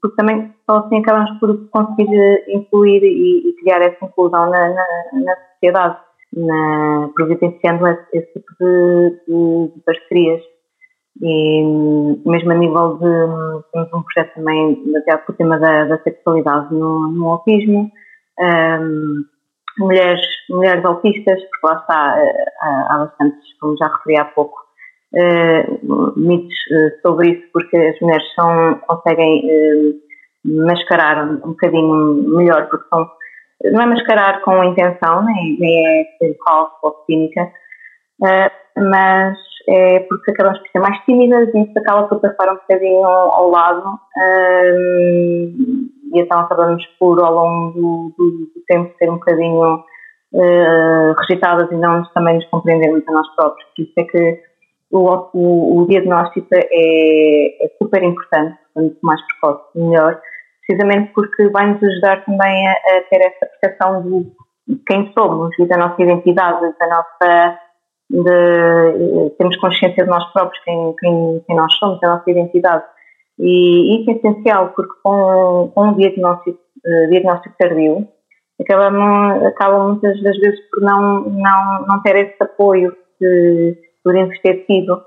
porque 0.00 0.16
também 0.16 0.52
só 0.68 0.78
assim 0.78 1.00
acabamos 1.00 1.38
por 1.38 1.68
conseguir 1.70 2.44
incluir 2.48 3.02
e, 3.02 3.48
e 3.48 3.54
criar 3.60 3.80
essa 3.82 4.04
inclusão 4.04 4.50
na, 4.50 4.68
na, 4.68 4.86
na 5.14 5.36
sociedade, 5.52 5.96
na, 6.36 7.10
providenciando 7.14 7.86
esse, 7.86 8.06
esse 8.12 8.32
tipo 8.32 8.52
de, 8.60 9.10
de, 9.26 9.74
de, 9.74 9.80
parcerias. 9.84 10.42
E 11.22 11.62
mesmo 12.24 12.52
a 12.52 12.54
nível 12.54 12.96
de. 12.96 13.62
temos 13.72 13.92
um 13.92 14.02
projeto 14.02 14.34
também 14.34 14.82
baseado 14.92 15.28
o 15.28 15.32
tema 15.32 15.58
da, 15.58 15.84
da 15.84 15.98
sexualidade 16.02 16.72
no, 16.74 17.08
no 17.08 17.30
autismo. 17.30 17.90
Um, 18.38 19.24
mulheres, 19.80 20.20
mulheres 20.48 20.84
autistas, 20.84 21.40
porque 21.40 21.66
lá 21.66 21.74
está, 21.80 22.16
eh, 22.18 22.52
há, 22.62 22.98
bastantes, 22.98 23.58
como 23.60 23.76
já 23.76 23.88
referi 23.88 24.18
há 24.18 24.24
pouco, 24.26 24.58
uh, 25.14 26.12
mitos 26.16 26.54
uh, 26.70 27.00
sobre 27.02 27.30
isso, 27.30 27.42
porque 27.52 27.76
as 27.76 28.00
mulheres 28.00 28.34
são, 28.34 28.80
conseguem 28.86 30.00
mascarar 30.44 31.24
um, 31.24 31.36
bocadinho 31.36 32.14
melhor, 32.36 32.68
porque 32.68 32.88
são, 32.88 33.10
não 33.72 33.82
é 33.82 33.86
mascarar 33.86 34.40
com 34.42 34.64
intenção, 34.64 35.24
nem, 35.24 35.58
é 35.60 36.04
ser 36.18 36.36
falso 36.44 36.76
ou 36.82 37.04
cínica, 37.06 37.50
mas 38.76 39.36
é 39.68 40.00
porque 40.00 40.30
acabamos 40.30 40.58
por 40.60 40.68
ser 40.68 40.80
mais 40.80 40.98
tímidas 41.04 41.48
e 41.54 41.60
isso 41.60 41.78
acaba 41.78 42.08
por 42.08 42.20
passar 42.20 42.52
um 42.52 42.56
bocadinho 42.56 43.04
ao 43.04 43.50
lado 43.50 43.98
e 46.12 46.20
então 46.20 46.40
acabamos 46.40 46.84
por, 46.98 47.20
ao 47.20 47.32
longo 47.32 48.12
do, 48.18 48.46
do, 48.54 48.60
tempo, 48.66 48.94
ser 48.98 49.10
um 49.10 49.14
bocadinho 49.14 49.74
uh, 50.32 51.14
rejeitadas 51.20 51.70
e 51.70 51.76
não 51.76 52.02
também 52.14 52.36
nos 52.36 52.46
compreendermos 52.46 53.02
a 53.08 53.12
nós 53.12 53.28
próprios. 53.34 53.68
Por 53.74 53.82
isso 53.82 53.92
é 53.98 54.04
que 54.04 54.42
o, 54.90 55.28
o, 55.32 55.82
o 55.82 55.86
diagnóstico 55.86 56.48
é, 56.52 57.64
é, 57.64 57.70
super 57.80 58.02
importante, 58.02 58.58
quanto 58.74 58.96
mais 59.02 59.20
precoce, 59.26 59.62
melhor, 59.76 60.20
precisamente 60.66 61.12
porque 61.12 61.48
vai-nos 61.48 61.82
ajudar 61.82 62.24
também 62.24 62.68
a, 62.68 62.72
a, 62.72 63.00
ter 63.08 63.20
essa 63.20 63.46
percepção 63.46 64.02
de 64.66 64.76
quem 64.86 65.12
somos 65.16 65.56
e 65.58 65.66
da 65.66 65.76
nossa 65.76 66.02
identidade, 66.02 66.74
da 66.78 66.86
nossa. 66.88 67.58
De, 68.12 69.56
consciência 69.60 70.02
de 70.02 70.10
nós 70.10 70.24
próprios, 70.32 70.62
quem, 70.64 70.94
quem, 70.98 71.44
quem 71.46 71.56
nós 71.56 71.72
somos, 71.74 72.00
da 72.00 72.16
nossa 72.16 72.28
identidade. 72.28 72.82
E 73.42 74.00
isso 74.02 74.10
é 74.10 74.14
essencial, 74.14 74.72
porque 74.76 74.92
com, 75.02 75.72
com 75.74 75.88
um 75.88 75.94
diagnóstico, 75.94 76.58
uh, 76.84 77.10
diagnóstico 77.10 77.54
tardio, 77.58 78.06
acabam 78.60 79.88
muitas 79.88 80.22
das 80.22 80.36
vezes 80.38 80.60
por 80.68 80.82
não, 80.82 81.22
não, 81.30 81.86
não 81.86 82.02
ter 82.02 82.16
esse 82.16 82.42
apoio 82.42 82.94
que 83.18 83.78
poderíamos 84.04 84.38
ter 84.40 84.66
tido 84.66 85.02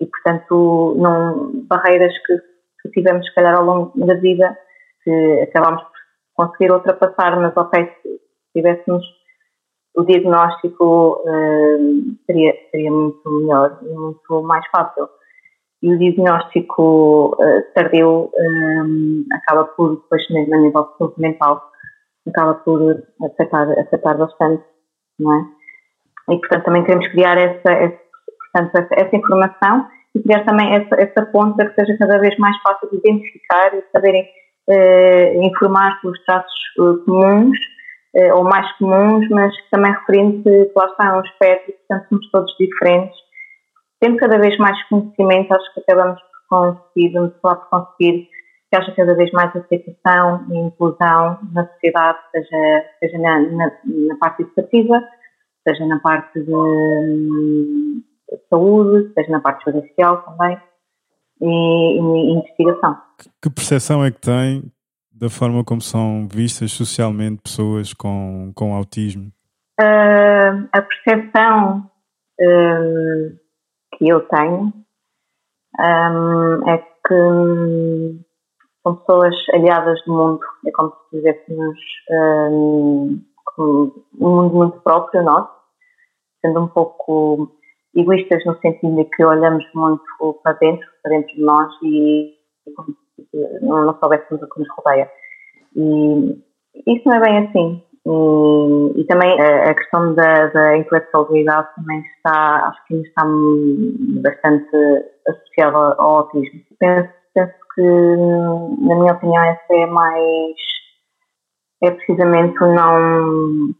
e, 0.00 0.06
portanto, 0.06 0.96
não, 0.98 1.50
barreiras 1.66 2.12
que, 2.26 2.36
que 2.82 2.90
tivemos, 2.90 3.26
se 3.26 3.34
calhar, 3.34 3.56
ao 3.56 3.64
longo 3.64 4.06
da 4.06 4.14
vida, 4.14 4.56
que 5.02 5.40
acabamos 5.48 5.82
por 5.82 6.44
conseguir 6.46 6.70
ultrapassar, 6.70 7.40
mas, 7.40 7.56
ok, 7.56 7.86
se 8.02 8.20
tivéssemos 8.54 9.02
o 9.96 10.04
diagnóstico, 10.04 11.22
uh, 11.24 12.16
seria, 12.26 12.54
seria 12.70 12.92
muito 12.92 13.30
melhor 13.30 13.78
e 13.82 13.88
muito 13.88 14.42
mais 14.42 14.66
fácil 14.68 15.08
e 15.82 15.92
o 15.92 15.98
diagnóstico 15.98 17.36
uh, 17.38 17.74
tardio 17.74 18.30
um, 18.36 19.24
acaba 19.32 19.64
por, 19.64 19.96
depois 19.96 20.28
mesmo 20.30 20.54
a 20.54 20.58
nível 20.58 20.82
de 20.82 20.98
saúde 20.98 21.14
mental, 21.18 21.62
acaba 22.28 22.54
por 22.54 23.04
afetar, 23.22 23.70
afetar 23.78 24.18
bastante, 24.18 24.64
não 25.18 25.34
é? 25.34 25.44
E 26.34 26.38
portanto 26.38 26.64
também 26.64 26.84
queremos 26.84 27.06
criar 27.08 27.38
essa, 27.38 27.72
essa, 27.72 27.98
portanto, 28.52 28.76
essa, 28.76 29.00
essa 29.00 29.16
informação 29.16 29.86
e 30.14 30.22
criar 30.22 30.44
também 30.44 30.74
essa, 30.74 30.96
essa 31.00 31.26
ponte 31.26 31.56
para 31.56 31.70
que 31.70 31.74
seja 31.74 31.96
cada 31.98 32.18
vez 32.18 32.36
mais 32.38 32.56
fácil 32.62 32.90
de 32.90 32.96
identificar 32.96 33.74
e 33.74 33.84
saberem 33.92 34.28
uh, 34.68 35.42
informar 35.44 35.98
sobre 36.00 36.18
os 36.18 36.24
traços 36.24 36.60
uh, 36.78 37.04
comuns 37.04 37.58
ou 38.34 38.42
mais 38.42 38.66
comuns, 38.78 39.28
mas 39.28 39.54
também 39.70 39.92
referindo 39.92 40.42
que 40.42 40.72
lá 40.74 40.86
está 40.86 41.08
é 41.08 41.12
um 41.12 41.20
espectro, 41.20 41.72
portanto 41.74 42.08
somos 42.08 42.30
todos 42.32 42.56
diferentes 42.58 43.16
tendo 44.00 44.16
cada 44.16 44.38
vez 44.38 44.56
mais 44.58 44.80
conhecimento, 44.88 45.52
acho 45.52 45.74
que 45.74 45.80
acabamos 45.80 46.20
por 46.48 46.74
conseguir, 46.74 47.12
por 47.42 47.68
conseguir 47.68 48.28
que 48.70 48.76
haja 48.76 48.92
cada 48.94 49.14
vez 49.14 49.30
mais 49.32 49.54
aceitação 49.56 50.46
e 50.50 50.58
inclusão 50.58 51.38
na 51.52 51.66
sociedade, 51.66 52.18
seja, 52.30 52.84
seja 53.00 53.18
na, 53.18 53.40
na, 53.40 53.72
na 53.84 54.16
parte 54.18 54.42
educativa, 54.42 55.02
seja 55.66 55.86
na 55.86 55.98
parte 56.00 56.38
de, 56.40 56.44
de, 56.46 58.38
saúde, 58.50 59.12
seja 59.14 59.30
na 59.30 59.40
parte 59.40 59.70
judicial 59.70 60.22
também 60.22 60.58
e, 61.40 61.98
e 61.98 62.32
investigação. 62.32 62.98
Que 63.42 63.50
percepção 63.50 64.04
é 64.04 64.10
que 64.10 64.20
tem 64.20 64.70
da 65.10 65.28
forma 65.28 65.64
como 65.64 65.80
são 65.80 66.28
vistas 66.30 66.70
socialmente 66.72 67.42
pessoas 67.42 67.92
com, 67.92 68.52
com 68.54 68.74
autismo? 68.74 69.32
Uh, 69.80 70.68
a 70.72 70.82
percepção 70.82 71.90
uh, 72.40 73.47
que 73.98 74.08
eu 74.08 74.20
tenho 74.28 74.72
um, 75.78 76.68
é 76.68 76.78
que 76.78 78.24
são 78.82 78.96
pessoas 78.96 79.34
aliadas 79.52 80.00
do 80.04 80.12
mundo, 80.12 80.40
é 80.66 80.70
como 80.70 80.90
se 80.90 81.16
dizéssemos 81.16 81.78
um, 82.10 83.20
um 83.58 83.92
mundo 84.18 84.54
muito 84.54 84.80
próprio 84.80 85.22
nosso, 85.22 85.52
sendo 86.40 86.62
um 86.62 86.68
pouco 86.68 87.50
egoístas 87.94 88.44
no 88.46 88.58
sentido 88.60 88.96
de 88.96 89.04
que 89.04 89.24
olhamos 89.24 89.64
muito 89.74 90.04
para 90.42 90.52
dentro, 90.54 90.86
para 91.02 91.10
dentro 91.10 91.34
de 91.34 91.42
nós 91.42 91.72
e, 91.82 92.34
e 92.66 93.60
não 93.62 93.98
soubéssemos 93.98 94.42
o 94.42 94.48
que 94.48 94.60
nos 94.60 94.68
rodeia. 94.76 95.10
E 95.74 96.44
isso 96.86 97.08
não 97.08 97.16
é 97.16 97.20
bem 97.20 97.38
assim. 97.38 97.82
E, 98.10 99.04
também 99.04 99.38
a, 99.38 99.70
a 99.70 99.74
questão 99.74 100.14
da, 100.14 100.46
da, 100.46 100.78
intelectualidade 100.78 101.68
também 101.76 102.00
está, 102.16 102.68
acho 102.68 102.86
que 102.86 102.94
ainda 102.94 103.08
está 103.08 103.22
bastante 104.22 105.10
associada 105.28 105.76
ao 105.98 106.16
autismo. 106.16 106.60
Penso, 106.78 107.10
penso 107.34 107.54
que, 107.74 107.82
na 107.82 108.94
minha 108.94 109.12
opinião, 109.12 109.44
essa 109.44 109.74
é 109.74 109.86
mais. 109.86 110.56
é 111.82 111.90
precisamente 111.90 112.56
o 112.64 112.72
não. 112.72 113.74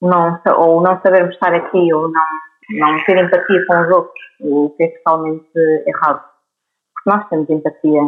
não 0.00 0.40
ou 0.56 0.80
não 0.80 0.98
sabermos 1.02 1.34
estar 1.34 1.52
aqui, 1.52 1.92
ou 1.92 2.10
não, 2.10 2.24
não 2.70 3.04
ter 3.04 3.18
empatia 3.18 3.66
com 3.66 3.78
os 3.78 3.90
outros, 3.90 4.24
o 4.40 4.70
que 4.70 4.84
é 4.84 4.88
totalmente 4.88 5.58
errado. 5.86 6.24
Porque 6.94 7.10
nós 7.10 7.28
temos 7.28 7.50
empatia 7.50 8.00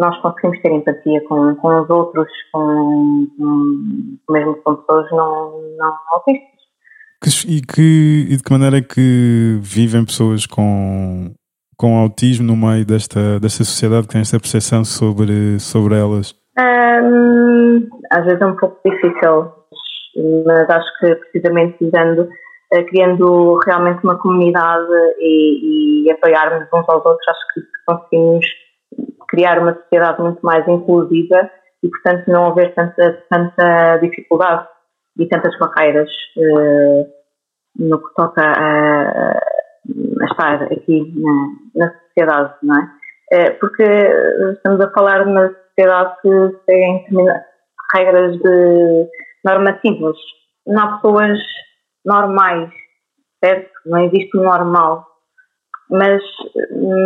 nós 0.00 0.18
conseguimos 0.22 0.60
ter 0.62 0.72
empatia 0.72 1.20
com, 1.28 1.54
com 1.56 1.82
os 1.82 1.90
outros, 1.90 2.28
com, 2.50 3.26
com, 3.36 4.32
mesmo 4.32 4.56
com 4.56 4.76
pessoas 4.76 5.10
não, 5.10 5.60
não 5.76 5.94
autistas. 6.14 6.48
E, 7.46 7.60
que, 7.60 8.26
e 8.30 8.36
de 8.36 8.42
que 8.42 8.50
maneira 8.50 8.78
é 8.78 8.80
que 8.80 9.58
vivem 9.60 10.06
pessoas 10.06 10.46
com, 10.46 11.30
com 11.76 11.98
autismo 11.98 12.46
no 12.46 12.56
meio 12.56 12.86
desta, 12.86 13.38
desta 13.38 13.62
sociedade 13.62 14.06
que 14.06 14.14
tem 14.14 14.22
esta 14.22 14.40
percepção 14.40 14.84
sobre, 14.84 15.60
sobre 15.60 15.96
elas? 15.96 16.34
Um, 16.58 17.86
às 18.10 18.24
vezes 18.24 18.40
é 18.40 18.46
um 18.46 18.56
pouco 18.56 18.80
difícil, 18.82 19.52
mas 20.46 20.70
acho 20.70 20.98
que 20.98 21.14
precisamente 21.14 21.90
dando, 21.90 22.26
eh, 22.72 22.82
criando 22.84 23.58
realmente 23.66 24.02
uma 24.02 24.16
comunidade 24.16 24.88
e, 25.18 26.06
e 26.06 26.10
apoiarmos 26.10 26.68
uns 26.72 26.88
aos 26.88 27.04
outros, 27.04 27.28
acho 27.28 27.54
que 27.54 27.60
conseguimos 27.86 28.46
criar 29.28 29.58
uma 29.58 29.74
sociedade 29.74 30.20
muito 30.20 30.40
mais 30.42 30.66
inclusiva 30.66 31.50
e, 31.82 31.88
portanto, 31.88 32.28
não 32.28 32.46
haver 32.46 32.74
tanta, 32.74 33.24
tanta 33.30 33.98
dificuldade 33.98 34.68
e 35.18 35.26
tantas 35.26 35.56
barreiras 35.58 36.10
uh, 36.36 37.06
no 37.76 37.98
que 37.98 38.14
toca 38.14 38.42
a, 38.42 39.38
a 40.20 40.24
estar 40.24 40.62
aqui 40.64 41.12
na, 41.16 41.86
na, 41.86 41.94
sociedade, 42.00 42.54
não 42.62 42.76
é? 42.76 42.90
Uh, 43.32 43.58
porque 43.60 43.84
estamos 44.54 44.80
a 44.80 44.90
falar 44.90 45.24
de 45.24 45.30
uma 45.30 45.48
sociedade 45.48 46.16
que 46.22 46.56
tem 46.66 47.06
regras 47.94 48.36
de 48.38 49.08
normativas. 49.44 50.16
Não 50.66 50.82
há 50.82 50.96
pessoas 50.96 51.38
normais, 52.04 52.70
certo? 53.42 53.70
Não 53.86 54.04
existe 54.04 54.36
o 54.36 54.42
normal 54.42 55.09
mas, 55.90 56.22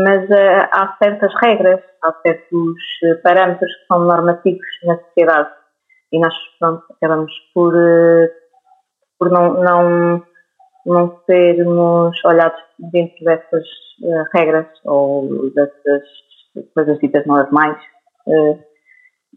mas 0.05 0.29
uh, 0.29 0.69
há 0.71 0.97
certas 1.03 1.33
regras, 1.41 1.81
há 2.03 2.13
certos 2.23 2.77
eh, 3.05 3.15
parâmetros 3.23 3.73
que 3.75 3.87
são 3.87 4.05
normativos 4.05 4.67
na 4.85 4.99
sociedade. 4.99 5.49
E 6.13 6.19
nós 6.19 6.35
pronto, 6.61 6.85
acabamos 6.91 7.33
por, 7.55 7.75
uh, 7.75 8.29
por 9.19 9.31
não, 9.31 9.55
não, 9.63 10.23
não 10.85 11.21
sermos 11.25 12.23
olhados 12.25 12.61
dentro 12.79 13.25
dessas 13.25 13.65
regras 14.35 14.67
ou 14.85 15.51
dessas 15.55 16.03
coisas 16.75 16.99
ditas 16.99 17.25
normais 17.27 17.79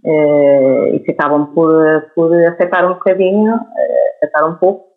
e 0.04 1.00
que 1.00 1.12
acabam 1.12 1.54
por, 1.54 2.12
por 2.16 2.34
afetar 2.48 2.86
um 2.86 2.96
bocadinho, 2.96 3.60
afetar 4.22 4.50
um 4.50 4.56
pouco, 4.56 4.88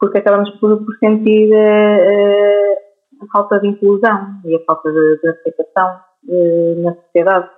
porque 0.00 0.18
acabamos 0.18 0.50
por, 0.58 0.84
por 0.84 0.96
sentir 0.98 1.52
a 1.54 3.26
falta 3.32 3.60
de 3.60 3.68
inclusão 3.68 4.40
e 4.44 4.56
a 4.56 4.64
falta 4.64 4.90
de, 4.90 5.20
de 5.20 5.28
aceitação 5.28 6.00
na 6.82 6.94
sociedade. 6.94 7.50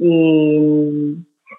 E, 0.00 1.16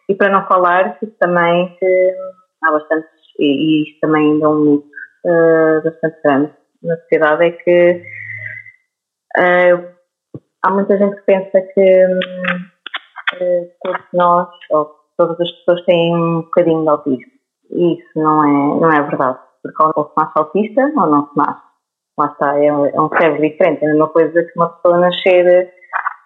e 0.09 0.15
para 0.15 0.31
não 0.31 0.45
falar 0.45 0.99
que 0.99 1.07
também 1.07 1.75
que 1.79 2.15
há 2.63 2.71
bastante, 2.71 3.07
e, 3.39 3.45
e 3.45 3.83
isto 3.83 3.99
também 4.01 4.33
ainda 4.33 4.45
é 4.45 4.49
um 4.49 4.59
mito 4.59 4.89
bastante 5.83 6.21
grande 6.23 6.51
na 6.83 6.97
sociedade, 6.97 7.45
é 7.45 7.51
que 7.51 8.03
há 10.63 10.71
muita 10.71 10.97
gente 10.97 11.15
que 11.15 11.21
pensa 11.23 11.61
que 11.61 12.05
todos 13.81 14.05
nós, 14.13 14.49
ou 14.71 14.91
todas 15.17 15.39
as 15.39 15.51
pessoas 15.51 15.85
têm 15.85 16.15
um 16.15 16.41
bocadinho 16.41 16.83
de 16.83 16.89
autismo. 16.89 17.31
E 17.71 17.93
isso 17.93 18.09
não 18.15 18.43
é, 18.43 18.79
não 18.79 18.91
é 18.91 19.01
verdade. 19.03 19.48
Porque 19.61 19.83
ou 19.83 20.13
nasce 20.17 20.33
autista 20.35 20.81
ou 20.95 21.07
não 21.07 21.27
se 21.27 21.37
nasce. 21.37 21.61
Lá 22.17 22.25
está, 22.27 22.59
é, 22.59 22.67
é 22.67 23.01
um 23.01 23.09
cérebro 23.09 23.41
diferente. 23.41 23.83
É 23.83 23.87
a 23.87 23.91
mesma 23.91 24.09
coisa 24.09 24.43
que 24.43 24.51
uma 24.55 24.69
pessoa 24.69 24.97
nascer 24.99 25.73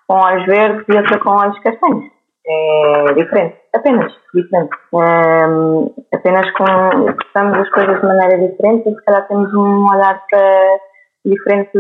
com 0.07 0.15
olhos 0.15 0.45
verdes 0.45 0.85
e 0.87 0.97
outra 0.97 1.19
com 1.19 1.29
olhos 1.29 1.59
castanhos. 1.59 2.11
É 2.45 3.13
diferente, 3.13 3.55
apenas 3.73 4.13
diferente. 4.33 4.75
É, 4.95 6.15
apenas 6.15 6.51
com, 6.51 7.09
expressamos 7.09 7.59
as 7.59 7.69
coisas 7.69 8.01
de 8.01 8.05
maneira 8.05 8.49
diferente 8.49 8.89
e 8.89 8.95
se 8.95 9.05
calhar 9.05 9.27
temos 9.27 9.53
um 9.53 9.85
olhar 9.85 10.21
para, 10.29 10.79
diferente 11.25 11.71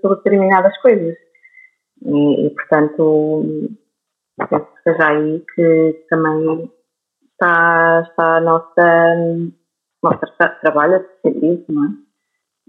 sobre 0.00 0.16
determinadas 0.18 0.76
coisas. 0.78 1.16
E, 2.04 2.46
e 2.46 2.50
portanto, 2.50 3.68
penso 4.48 4.66
que 4.66 4.82
seja 4.84 5.08
aí 5.08 5.44
que 5.54 6.06
também 6.08 6.70
está, 7.32 8.02
está 8.08 8.36
a 8.36 8.40
nossa, 8.40 9.16
nosso 10.02 10.20
trabalho 10.60 10.96
a 10.96 11.00
ser 11.22 11.36
isso, 11.36 11.64
não 11.68 11.84
é? 11.84 11.88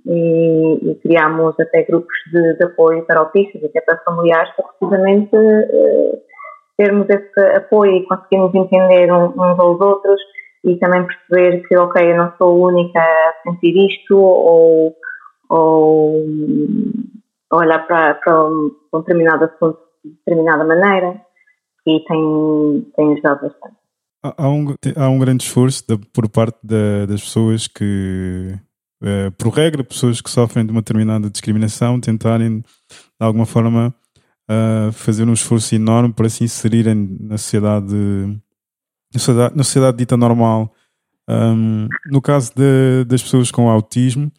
E, 0.05 0.91
e 0.91 0.95
criámos 0.95 1.57
até 1.59 1.83
grupos 1.83 2.13
de, 2.31 2.57
de, 2.57 2.65
apoio 2.65 3.05
para 3.05 3.19
autistas, 3.19 3.63
até 3.63 3.79
para 3.81 4.03
familiares, 4.03 4.53
para 4.55 4.65
precisamente 4.65 5.35
uh, 5.35 6.21
termos 6.77 7.07
esse 7.09 7.39
apoio 7.55 7.97
e 7.97 8.05
conseguirmos 8.05 8.53
entender 8.53 9.11
uns 9.13 9.37
aos 9.37 9.79
outros 9.79 10.19
e 10.65 10.75
também 10.77 11.05
perceber 11.05 11.65
que, 11.67 11.77
ok, 11.77 12.11
eu 12.11 12.17
não 12.17 12.33
sou 12.37 12.65
a 12.65 12.69
única 12.69 12.99
a 12.99 13.33
sentir 13.43 13.75
isto 13.85 14.17
ou, 14.17 14.93
ou 15.49 16.25
olhar 17.51 17.85
para, 17.87 18.15
para 18.15 18.45
um 18.45 18.71
determinado 18.93 19.45
assunto 19.45 19.79
de 20.03 20.11
determinada 20.11 20.65
maneira 20.65 21.21
e 21.85 21.99
tem, 22.05 22.91
tem 22.95 23.13
ajudado 23.13 23.47
bastante. 23.47 23.82
Há 24.23 24.49
um, 24.49 24.73
há 24.95 25.09
um 25.09 25.19
grande 25.19 25.43
esforço 25.43 25.83
por 26.13 26.29
parte 26.29 26.57
da, 26.63 27.05
das 27.05 27.21
pessoas 27.21 27.67
que, 27.67 28.57
uh, 29.01 29.31
por 29.37 29.49
regra, 29.49 29.83
pessoas 29.83 30.21
que 30.21 30.29
sofrem 30.29 30.65
de 30.65 30.71
uma 30.71 30.79
determinada 30.81 31.29
discriminação, 31.29 31.99
tentarem 31.99 32.59
de 32.59 32.65
alguma 33.19 33.45
forma 33.45 33.93
uh, 34.49 34.91
fazer 34.93 35.27
um 35.27 35.33
esforço 35.33 35.75
enorme 35.75 36.13
para 36.13 36.29
se 36.29 36.41
inserirem 36.45 37.17
na 37.19 37.37
sociedade, 37.37 37.93
na 39.13 39.19
sociedade, 39.19 39.57
na 39.57 39.63
sociedade 39.63 39.97
dita 39.97 40.15
normal. 40.15 40.73
Um, 41.29 41.89
no 42.09 42.21
caso 42.21 42.53
de, 42.55 43.03
das 43.05 43.21
pessoas 43.21 43.51
com 43.51 43.69
autismo, 43.69 44.31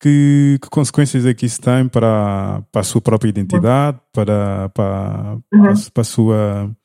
que, 0.00 0.58
que, 0.60 0.68
consequências 0.68 1.24
é 1.26 1.32
que 1.32 1.46
isso 1.46 1.60
tem 1.60 1.88
para, 1.88 2.62
para 2.72 2.80
a 2.80 2.84
sua 2.84 3.00
própria 3.00 3.30
identidade, 3.30 4.00
para, 4.12 4.68
para, 4.70 5.34
uhum. 5.52 5.62
para, 5.62 5.74
para 5.92 6.00
a 6.00 6.04
sua 6.04 6.76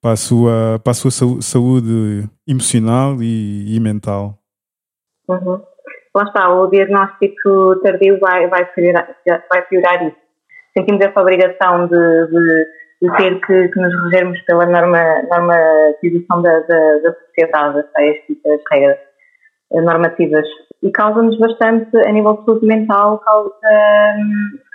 para 0.00 0.12
a 0.12 0.16
sua, 0.16 0.80
para 0.82 0.92
a 0.92 0.94
sua 0.94 1.10
saúde 1.40 2.28
emocional 2.48 3.22
e, 3.22 3.76
e 3.76 3.80
mental. 3.80 4.38
Uhum. 5.28 5.62
Lá 6.14 6.24
está, 6.24 6.52
o 6.52 6.66
diagnóstico 6.66 7.80
tardio 7.82 8.18
vai, 8.18 8.48
vai, 8.48 8.64
piorar, 8.72 9.16
vai 9.48 9.62
piorar 9.68 10.06
isso. 10.06 10.16
Sentimos 10.76 11.00
essa 11.00 11.20
obrigação 11.20 11.86
de, 11.86 12.26
de, 12.26 12.66
de 13.02 13.16
ter 13.16 13.40
que, 13.40 13.68
que, 13.68 13.80
nos 13.80 14.04
regermos 14.04 14.40
pela 14.42 14.66
norma, 14.66 15.22
normatização 15.30 16.42
da, 16.42 16.60
da, 16.60 16.98
da 16.98 17.14
sociedade, 17.14 17.78
as 17.78 18.60
regras 18.72 18.98
normativas. 19.72 20.46
E 20.82 20.90
causa-nos 20.90 21.38
bastante, 21.38 21.94
a 21.96 22.10
nível 22.10 22.38
de 22.38 22.44
saúde 22.44 22.66
mental, 22.66 23.18
causa, 23.18 23.52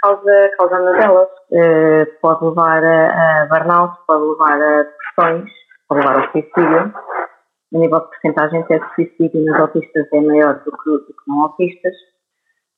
causa, 0.02 0.52
causa 0.58 0.92
delas. 0.94 1.28
Uh, 1.52 2.06
pode 2.22 2.46
levar 2.46 2.84
a, 2.84 3.42
a 3.42 3.46
burnout, 3.48 3.98
pode 4.08 4.24
levar 4.24 4.62
a 4.62 4.86
depressões, 5.16 5.50
pode 5.88 6.02
levar 6.02 6.22
ao 6.22 6.32
suicídio. 6.32 6.94
A 7.74 7.78
nível 7.78 8.00
de 8.00 8.08
porcentagem 8.08 8.62
até 8.62 8.80
de 8.80 8.96
suicídio 8.96 9.42
nos 9.42 9.60
autistas 9.60 10.08
é 10.14 10.22
maior 10.22 10.64
do 10.64 10.72
que, 10.72 10.90
do 10.92 11.08
que 11.08 11.28
não 11.28 11.44
autistas. 11.44 11.94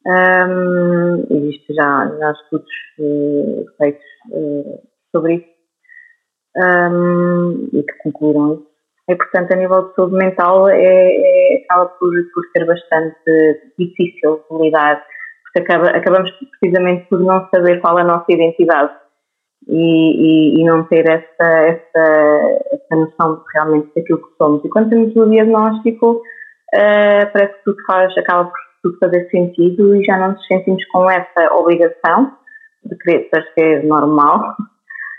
Um, 0.06 1.26
existe 1.30 1.74
já, 1.74 2.08
já 2.18 2.32
estudos 2.32 2.72
uh, 3.00 3.66
feitos 3.78 4.06
uh, 4.32 4.82
sobre 5.14 5.36
isso 5.36 5.48
um, 6.56 7.70
e 7.74 7.84
que 7.84 7.94
concluíram 8.04 8.54
isso. 8.54 8.68
E, 9.10 9.16
portanto, 9.16 9.52
a 9.52 9.56
nível 9.56 9.90
de 9.90 9.96
saúde 9.96 10.16
mental, 10.16 10.70
é, 10.70 10.82
é, 10.82 11.64
acaba 11.64 11.88
por, 11.88 12.12
por 12.34 12.44
ser 12.52 12.66
bastante 12.66 13.62
difícil 13.78 14.44
de 14.50 14.58
lidar, 14.58 15.04
porque 15.44 15.60
acaba, 15.60 15.90
acabamos 15.90 16.32
precisamente 16.60 17.08
por 17.08 17.20
não 17.20 17.48
saber 17.50 17.80
qual 17.82 18.00
é 18.00 18.02
a 18.02 18.06
nossa 18.06 18.26
identidade 18.30 18.92
e, 19.70 20.56
e, 20.58 20.62
e 20.62 20.64
não 20.64 20.84
ter 20.86 21.08
essa, 21.10 21.44
essa, 21.44 22.60
essa 22.72 22.96
noção 22.96 23.36
de 23.36 23.44
realmente 23.54 23.92
daquilo 23.96 24.20
que 24.20 24.38
somos. 24.38 24.64
E 24.64 24.70
quando 24.70 24.90
temos 24.90 25.16
o 25.16 25.30
diagnóstico, 25.30 26.22
uh, 26.76 27.32
parece 27.34 27.54
que 27.54 27.64
tudo 27.66 27.78
faz, 27.86 28.18
acaba 28.18 28.46
por 28.46 28.60
tudo 28.84 28.98
fazer 29.00 29.30
sentido 29.30 29.96
e 29.96 30.06
já 30.06 30.18
não 30.18 30.32
nos 30.32 30.48
sentimos 30.48 30.84
com 30.86 31.10
essa 31.10 31.54
obrigação 31.54 32.32
de 32.86 32.98
querer 32.98 33.30
ser 33.54 33.84
normal, 33.84 34.56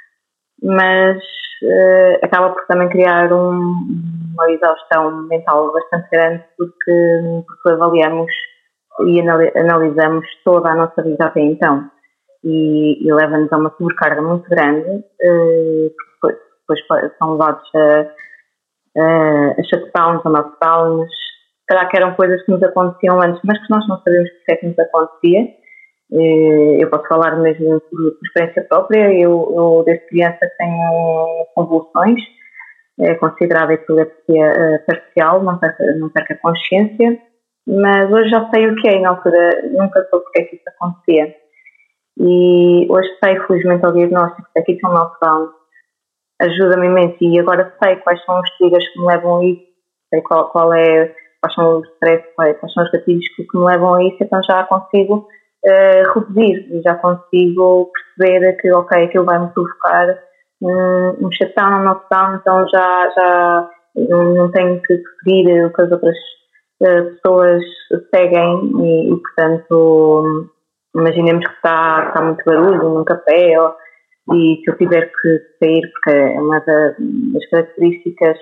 mas 0.62 1.18
uh, 1.18 2.18
acaba 2.22 2.50
por 2.50 2.66
também 2.66 2.88
criar 2.88 3.30
um, 3.32 3.74
uma 4.34 4.50
exaustão 4.50 5.24
mental 5.24 5.72
bastante 5.72 6.08
grande 6.10 6.44
porque, 6.56 7.44
porque 7.46 7.68
avaliamos 7.70 8.32
e 9.00 9.20
analisamos 9.20 10.26
toda 10.44 10.70
a 10.70 10.74
nossa 10.74 11.02
vida 11.02 11.26
até 11.26 11.40
então 11.40 11.88
e, 12.44 13.06
e 13.06 13.12
leva-nos 13.12 13.52
a 13.52 13.56
uma 13.56 13.74
sobrecarga 13.76 14.22
muito 14.22 14.48
grande 14.48 14.88
uh, 14.88 15.92
depois, 16.14 16.36
depois 16.60 17.16
são 17.18 17.32
levados 17.32 17.70
a, 17.74 18.06
a, 18.98 19.62
shutdowns, 19.64 20.24
a 20.24 20.30
knockdowns 20.30 21.10
será 21.70 21.86
que 21.86 21.96
eram 21.96 22.14
coisas 22.14 22.42
que 22.44 22.50
nos 22.50 22.62
aconteciam 22.62 23.20
antes 23.20 23.40
mas 23.44 23.58
que 23.58 23.70
nós 23.70 23.86
não 23.88 23.98
sabemos 24.02 24.30
porque 24.30 24.52
é 24.52 24.56
que 24.56 24.66
nos 24.66 24.78
acontecia 24.78 25.58
eh, 26.12 26.82
eu 26.82 26.88
posso 26.88 27.06
falar 27.06 27.36
mesmo 27.36 27.80
por, 27.80 28.18
experiência 28.24 28.64
própria. 28.64 29.12
Eu, 29.12 29.52
eu, 29.54 29.82
desde 29.84 30.06
criança, 30.06 30.50
tenho 30.58 31.46
convulsões, 31.54 32.20
é 33.00 33.14
considerada 33.14 33.74
epilepsia 33.74 34.46
eh, 34.46 34.78
parcial, 34.86 35.42
não 35.42 35.58
perca, 35.58 35.84
não 35.96 36.08
perca 36.10 36.38
consciência, 36.42 37.18
mas 37.66 38.10
hoje 38.10 38.30
já 38.30 38.48
sei 38.50 38.68
o 38.68 38.76
que 38.76 38.88
é, 38.88 39.00
na 39.00 39.10
altura 39.10 39.62
nunca 39.72 40.02
soube 40.10 40.24
porque 40.24 40.40
é 40.40 40.44
que 40.44 40.56
isso 40.56 40.64
acontecia. 40.68 41.34
E 42.18 42.86
hoje 42.90 43.08
sei, 43.22 43.38
felizmente, 43.46 43.84
ao 43.84 43.92
diagnóstico, 43.92 44.48
é 44.56 44.62
um 44.86 44.92
meltdown, 44.92 45.50
ajuda-me 46.40 46.86
imenso. 46.86 47.16
E 47.20 47.38
agora 47.38 47.72
sei 47.82 47.96
quais 47.96 48.24
são 48.24 48.40
os 48.40 48.50
triggers 48.58 48.86
que 48.92 49.00
me 49.00 49.06
levam 49.06 49.38
a 49.38 49.44
isso, 49.44 49.62
sei 50.10 50.20
qual, 50.22 50.50
qual 50.50 50.72
é, 50.74 51.14
quais 51.40 51.54
são 51.54 51.78
os 51.78 51.88
stress, 51.94 52.24
quais, 52.34 52.58
são 52.72 52.84
os 52.84 52.90
gatilhos 52.90 53.24
que, 53.36 53.46
me 53.54 53.64
levam 53.64 53.94
a 53.94 54.04
isso, 54.04 54.16
então 54.20 54.42
já 54.42 54.64
consigo 54.64 55.28
uh, 55.64 56.18
reduzir. 56.18 56.82
Já 56.82 56.96
consigo 56.96 57.92
perceber 58.16 58.52
que, 58.56 58.72
ok, 58.72 59.04
aquilo 59.04 59.24
vai 59.24 59.38
me 59.38 59.48
provocar 59.50 60.18
um, 60.60 61.26
um 61.26 61.30
shutdown, 61.30 61.80
um 61.80 61.84
knockdown, 61.84 62.34
então 62.34 62.68
já, 62.68 63.10
já 63.10 63.70
não, 63.94 64.34
não 64.34 64.50
tenho 64.50 64.82
que 64.82 65.00
seguir 65.22 65.64
o 65.64 65.72
que 65.72 65.82
as 65.82 65.92
outras 65.92 66.16
uh, 66.82 67.04
pessoas 67.14 67.62
seguem. 68.12 68.72
E, 68.82 69.12
e, 69.12 69.16
portanto, 69.16 70.50
imaginemos 70.94 71.46
que 71.46 71.54
está, 71.54 72.08
está 72.08 72.22
muito 72.22 72.44
barulho 72.44 72.94
num 72.94 73.04
café 73.04 73.60
ou, 73.60 73.74
e 74.34 74.60
se 74.62 74.70
eu 74.70 74.76
tiver 74.76 75.10
que 75.10 75.38
sair, 75.58 75.90
porque 75.90 76.10
é 76.10 76.40
uma 76.40 76.60
das 76.60 77.48
características 77.50 78.36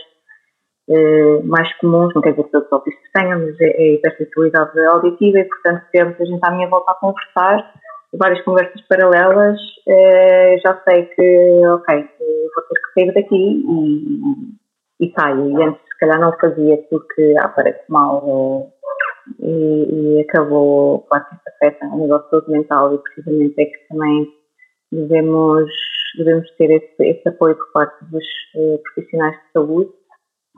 eh, 0.88 1.40
mais 1.44 1.72
comuns, 1.78 2.12
não 2.14 2.22
quer 2.22 2.30
dizer 2.30 2.44
que 2.44 2.50
todos 2.50 2.66
os 2.66 2.72
autistas 2.72 3.10
tenham, 3.14 3.40
mas 3.40 3.60
é, 3.60 3.66
é 3.66 3.82
a 3.82 3.94
hipersensibilidade 3.94 4.86
auditiva 4.86 5.38
e, 5.38 5.44
portanto, 5.44 5.82
se 5.90 6.04
muita 6.04 6.26
gente 6.26 6.40
à 6.42 6.50
minha 6.50 6.68
volta 6.68 6.92
a 6.92 6.94
conversar, 6.94 7.72
várias 8.14 8.42
conversas 8.44 8.80
paralelas, 8.88 9.58
eh, 9.88 10.58
já 10.64 10.80
sei 10.88 11.06
que, 11.06 11.66
ok, 11.66 12.08
vou 12.54 12.64
ter 12.64 12.80
que 12.80 13.00
sair 13.00 13.14
daqui 13.14 13.64
e, 15.00 15.06
e 15.06 15.12
saio. 15.18 15.50
E 15.50 15.62
antes, 15.62 15.82
se 15.82 15.98
calhar, 15.98 16.20
não 16.20 16.32
fazia 16.38 16.78
porque 16.90 17.34
ah, 17.38 17.48
parece 17.48 17.82
mal 17.88 18.72
e, 19.40 20.18
e, 20.18 20.20
acabou, 20.22 21.00
claro 21.08 21.24
que 21.28 21.34
isso 21.34 21.42
afeta 21.48 21.86
a 21.86 21.96
nível 21.96 22.18
de 22.18 22.30
saúde 22.30 22.50
mental 22.50 22.94
e 22.94 22.98
precisamente 22.98 23.60
é 23.60 23.64
que 23.66 23.88
também 23.88 24.28
devemos 24.92 25.70
devemos 26.16 26.50
ter 26.56 26.70
esse, 26.70 27.04
esse 27.04 27.28
apoio 27.28 27.56
por 27.56 27.72
parte 27.72 28.04
dos 28.06 28.24
uh, 28.54 28.80
profissionais 28.82 29.36
de 29.36 29.52
saúde, 29.52 29.90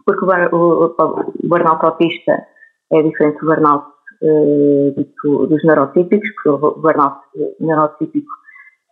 porque 0.06 0.24
o, 0.24 0.28
o, 0.28 0.84
o 0.86 1.48
burnout 1.48 1.84
autista 1.84 2.46
é 2.92 3.02
diferente 3.02 3.40
do 3.40 3.46
burnout 3.46 3.86
uh, 4.22 5.46
dos 5.46 5.64
neurotípicos, 5.64 6.28
porque 6.34 6.48
o 6.48 6.80
burnout 6.80 7.20
neurotípico 7.60 8.30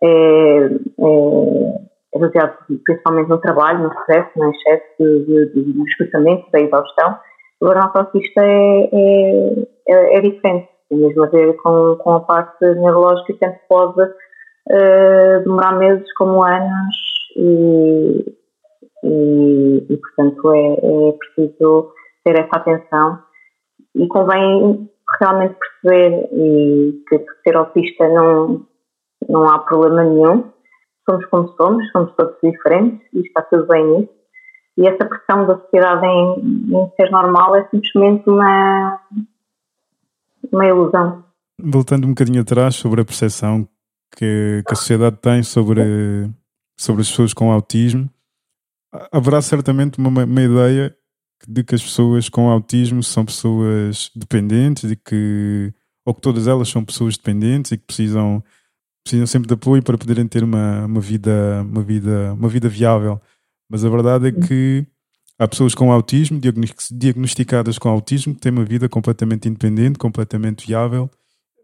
é, 0.03 0.07
é, 0.07 0.69
é 2.13 2.19
baseado 2.19 2.57
principalmente 2.83 3.29
no 3.29 3.39
trabalho, 3.39 3.83
no 3.83 3.93
stress, 4.01 4.29
no 4.35 4.51
excesso 4.51 4.85
de, 4.99 5.25
de, 5.25 5.45
de, 5.53 5.73
de 5.73 5.89
esgotamento, 5.89 6.51
da 6.51 6.59
exaustão. 6.59 7.17
O 7.59 7.67
autista 7.67 8.41
é, 8.41 8.89
é, 8.93 9.67
é, 9.87 10.17
é 10.17 10.21
diferente, 10.21 10.69
tem 10.89 10.99
mesmo 10.99 11.23
a 11.23 11.27
ver 11.27 11.53
com, 11.57 11.95
com 11.95 12.11
a 12.13 12.19
parte 12.19 12.61
neurológica 12.61 13.33
e 13.33 13.37
sempre 13.37 13.59
pode 13.67 14.01
uh, 14.01 15.43
demorar 15.43 15.73
meses 15.73 16.11
como 16.13 16.43
anos 16.43 16.95
e, 17.35 18.35
e, 19.03 19.85
e 19.89 19.97
portanto 19.97 20.53
é, 20.53 20.73
é 20.73 21.11
preciso 21.13 21.91
ter 22.23 22.39
essa 22.39 22.57
atenção 22.57 23.19
e 23.95 24.07
convém 24.07 24.89
realmente 25.19 25.55
perceber 25.55 26.29
e 26.31 27.03
que 27.09 27.25
ser 27.43 27.55
autista 27.55 28.07
não, 28.09 28.67
não 29.27 29.49
há 29.49 29.59
problema 29.59 30.03
nenhum. 30.03 30.51
Somos 31.09 31.25
como 31.27 31.47
somos, 31.55 31.89
somos 31.91 32.13
todos 32.15 32.35
diferentes 32.43 33.01
e 33.13 33.21
está 33.21 33.41
tudo 33.43 33.65
bem 33.67 33.85
nisso. 33.85 34.16
E 34.77 34.87
essa 34.87 35.05
pressão 35.05 35.45
da 35.47 35.57
sociedade 35.59 36.05
em, 36.05 36.71
em 36.71 36.91
ser 36.95 37.09
normal 37.09 37.55
é 37.55 37.67
simplesmente 37.69 38.29
uma, 38.29 38.99
uma 40.51 40.65
ilusão. 40.65 41.23
Voltando 41.59 42.05
um 42.05 42.09
bocadinho 42.09 42.41
atrás 42.41 42.75
sobre 42.75 43.01
a 43.01 43.05
percepção 43.05 43.67
que, 44.15 44.63
que 44.65 44.73
a 44.73 44.75
sociedade 44.75 45.17
tem 45.17 45.41
sobre, 45.41 45.81
sobre 46.77 47.01
as 47.01 47.09
pessoas 47.09 47.33
com 47.33 47.51
autismo, 47.51 48.07
haverá 49.11 49.41
certamente 49.41 49.97
uma, 49.97 50.23
uma 50.23 50.41
ideia 50.41 50.95
de 51.47 51.63
que 51.63 51.75
as 51.75 51.81
pessoas 51.81 52.29
com 52.29 52.49
autismo 52.49 53.03
são 53.03 53.25
pessoas 53.25 54.11
dependentes 54.15 54.91
e 54.91 54.95
que 54.95 55.73
ou 56.05 56.13
que 56.13 56.21
todas 56.21 56.47
elas 56.47 56.69
são 56.69 56.85
pessoas 56.85 57.17
dependentes 57.17 57.71
e 57.71 57.77
que 57.77 57.85
precisam 57.85 58.43
precisam 59.03 59.27
sempre 59.27 59.47
de 59.47 59.53
apoio 59.53 59.83
para 59.83 59.97
poderem 59.97 60.27
ter 60.27 60.43
uma, 60.43 60.85
uma 60.85 61.01
vida 61.01 61.63
uma 61.69 61.81
vida 61.81 62.33
uma 62.33 62.49
vida 62.49 62.69
viável 62.69 63.21
mas 63.69 63.83
a 63.83 63.89
verdade 63.89 64.27
é 64.27 64.31
que 64.31 64.85
há 65.37 65.47
pessoas 65.47 65.75
com 65.75 65.91
autismo 65.91 66.39
diagnosticadas 66.91 67.77
com 67.77 67.89
autismo 67.89 68.33
que 68.33 68.41
têm 68.41 68.51
uma 68.51 68.65
vida 68.65 68.89
completamente 68.89 69.47
independente 69.47 69.99
completamente 69.99 70.67
viável 70.67 71.09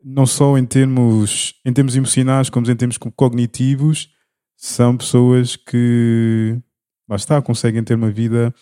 não 0.04 0.26
só 0.26 0.58
em 0.58 0.66
termos 0.66 1.56
em 1.66 1.74
termos 1.74 1.96
emocionais 1.96 2.50
como 2.50 2.70
em 2.70 2.76
termos 2.76 2.98
cognitivos 2.98 4.10
são 4.56 4.96
pessoas 4.96 5.56
que 5.56 6.58
lá 7.10 7.16
está 7.16 7.42
conseguem 7.42 7.84
ter 7.84 7.96
uma 7.96 8.12
vida 8.12 8.54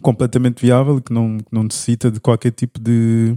completamente 0.00 0.60
viável 0.60 1.00
que 1.00 1.12
não, 1.12 1.38
que 1.38 1.52
não 1.52 1.64
necessita 1.64 2.10
de 2.10 2.20
qualquer 2.20 2.52
tipo 2.52 2.80
de 2.80 3.36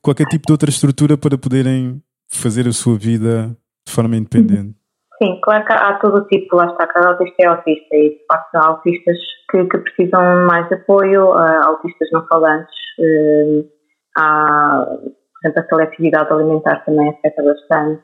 qualquer 0.00 0.26
tipo 0.26 0.46
de 0.46 0.52
outra 0.52 0.70
estrutura 0.70 1.16
para 1.18 1.36
poderem 1.36 2.02
fazer 2.28 2.66
a 2.68 2.72
sua 2.72 2.96
vida 2.96 3.56
de 3.86 3.92
forma 3.92 4.16
independente. 4.16 4.77
Sim, 5.20 5.40
claro 5.42 5.64
que 5.64 5.72
há 5.72 5.98
todo 5.98 6.18
o 6.18 6.26
tipo, 6.26 6.56
lá 6.56 6.66
está, 6.66 6.86
cada 6.86 7.08
autista 7.08 7.34
é 7.40 7.46
autista 7.46 7.96
e 7.96 8.10
de 8.10 8.24
facto 8.30 8.54
há 8.54 8.66
autistas 8.68 9.16
que, 9.50 9.64
que 9.64 9.78
precisam 9.78 10.46
mais 10.46 10.68
de 10.68 10.76
apoio, 10.76 11.32
há 11.32 11.66
autistas 11.66 12.08
não 12.12 12.24
falantes, 12.28 12.74
eh, 13.00 13.64
há, 14.16 14.86
por 14.86 15.48
exemplo, 15.48 15.62
a 15.62 15.68
seletividade 15.68 16.32
alimentar 16.32 16.84
também 16.84 17.08
afeta 17.08 17.42
bastante, 17.42 18.02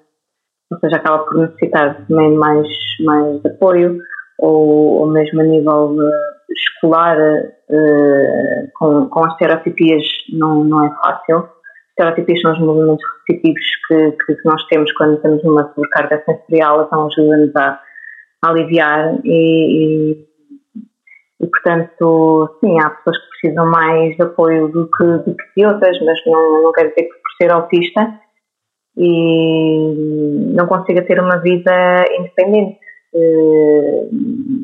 ou 0.72 0.78
seja, 0.80 0.96
acaba 0.96 1.24
por 1.24 1.36
necessitar 1.36 2.04
também 2.08 2.34
mais, 2.34 2.66
mais 3.04 3.46
apoio, 3.46 4.00
ou, 4.40 5.00
ou 5.00 5.06
mesmo 5.06 5.40
a 5.40 5.44
nível 5.44 5.96
escolar 6.50 7.16
uh, 7.18 8.70
com, 8.74 9.08
com 9.08 9.24
as 9.24 9.32
estereotipias 9.32 10.04
não, 10.32 10.64
não 10.64 10.84
é 10.84 10.90
fácil. 11.02 11.48
Estereotipias 11.96 12.40
são 12.40 12.52
os 12.52 12.58
movimentos 12.58 13.04
repetitivos 13.28 13.64
que, 13.86 14.34
que 14.34 14.44
nós 14.44 14.66
temos 14.66 14.92
quando 14.94 15.14
estamos 15.14 15.44
numa 15.44 15.72
sobrecarga 15.74 16.22
sensorial, 16.26 16.84
então 16.84 17.06
ajuda-nos 17.06 17.54
a, 17.54 17.80
a, 18.42 18.50
aliviar 18.50 19.20
e, 19.24 20.16
e, 20.16 20.26
e, 21.40 21.46
portanto, 21.46 22.58
sim, 22.60 22.80
há 22.80 22.90
pessoas 22.90 23.18
que 23.18 23.28
precisam 23.28 23.66
mais 23.66 24.16
de 24.16 24.22
apoio 24.22 24.68
do 24.68 24.90
que, 24.90 25.04
do 25.04 25.36
que 25.36 25.66
outras, 25.66 25.96
mas 26.04 26.18
não, 26.26 26.64
não 26.64 26.72
quer 26.72 26.88
dizer 26.88 27.04
que 27.04 27.14
por 27.14 27.36
ser 27.40 27.52
autista 27.52 28.20
e 28.96 30.52
não 30.54 30.66
consiga 30.66 31.02
ter 31.02 31.20
uma 31.20 31.38
vida 31.38 32.04
independente. 32.18 32.78
Eh, 33.14 34.08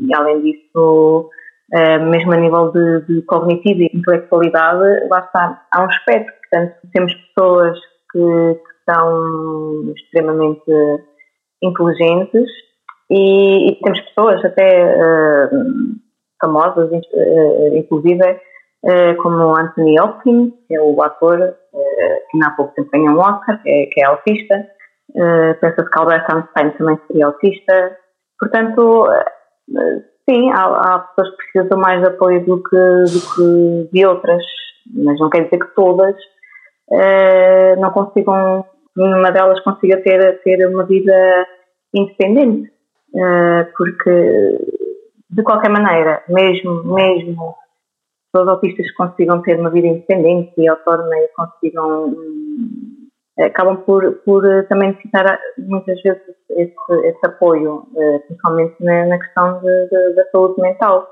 e 0.09 0.15
além 0.15 0.43
disso, 0.43 1.31
eh, 1.73 1.99
mesmo 1.99 2.33
a 2.33 2.37
nível 2.37 2.73
de, 2.73 3.01
de 3.07 3.23
cognitivo 3.23 3.83
e 3.83 3.91
intelectualidade, 3.95 5.09
lá 5.09 5.21
está, 5.21 5.63
há 5.73 5.85
um 5.85 5.89
espectro. 5.89 6.40
Portanto, 6.51 6.75
temos 6.93 7.15
pessoas 7.15 7.79
que, 8.13 8.19
que 8.19 8.93
são 8.93 9.93
extremamente 9.97 10.63
inteligentes 11.63 12.51
e, 13.11 13.71
e, 13.71 13.81
temos 13.83 14.01
pessoas 14.01 14.45
até 14.45 14.95
uh, 14.97 15.51
famosas, 16.41 16.91
uh, 16.91 17.77
inclusive, 17.77 18.23
uh, 18.85 19.23
como 19.23 19.57
Anthony 19.57 20.01
Hopkins, 20.01 20.53
que 20.67 20.77
é 20.77 20.81
o 20.81 21.01
ator 21.03 21.57
que 22.31 22.45
há 22.45 22.51
pouco 22.51 22.75
tempo 22.75 22.91
ganhou 22.93 23.17
um 23.17 23.19
Oscar, 23.19 23.61
que 23.63 23.69
é, 23.69 23.87
que 23.87 24.01
é 24.01 24.05
autista. 24.05 24.67
Pensa-se 25.61 25.91
que 25.91 25.99
Albert 25.99 26.25
Einstein 26.33 26.71
também 26.79 26.99
seria 27.07 27.27
autista. 27.27 27.97
Portanto, 28.39 29.09
sim, 30.29 30.51
há, 30.53 30.65
há, 30.65 30.99
pessoas 31.01 31.31
que 31.31 31.53
precisam 31.53 31.79
mais 31.79 32.01
de 32.01 32.09
apoio 32.09 32.45
do 32.45 32.63
que, 32.63 32.77
do 32.77 33.35
que 33.35 33.89
de 33.93 34.07
outras, 34.07 34.43
mas 34.95 35.19
não 35.19 35.31
quer 35.31 35.45
dizer 35.45 35.59
que 35.59 35.75
todas 35.75 36.15
uh, 36.91 37.81
não 37.81 37.91
consigam, 37.91 38.65
nenhuma 38.97 39.31
delas 39.31 39.61
consiga 39.61 39.97
ter, 40.03 40.41
ter 40.43 40.67
uma 40.67 40.85
vida 40.85 41.47
independente, 41.95 42.71
uh, 43.15 43.67
porque 43.77 44.59
de 45.31 45.43
qualquer 45.43 45.71
maneira, 45.71 46.23
mesmo, 46.29 46.83
mesmo 46.95 47.55
os 48.35 48.49
autistas 48.49 48.91
consigam 48.93 49.43
ter 49.43 49.59
uma 49.59 49.71
vida 49.71 49.89
independente 49.89 50.53
e 50.57 50.69
autónoma 50.69 51.17
e 51.19 51.29
consigam 51.29 52.15
acabam 53.39 53.77
por, 53.79 54.13
por 54.25 54.45
eh, 54.45 54.63
também 54.65 54.91
necessitar 54.91 55.27
eh, 55.27 55.39
muitas 55.59 56.01
vezes 56.03 56.23
esse, 56.51 56.75
esse 57.05 57.27
apoio, 57.27 57.87
eh, 57.97 58.19
principalmente 58.21 58.75
na, 58.81 59.07
na 59.07 59.19
questão 59.19 59.61
de, 59.61 59.89
de, 59.89 60.15
da 60.15 60.25
saúde 60.31 60.61
mental. 60.61 61.09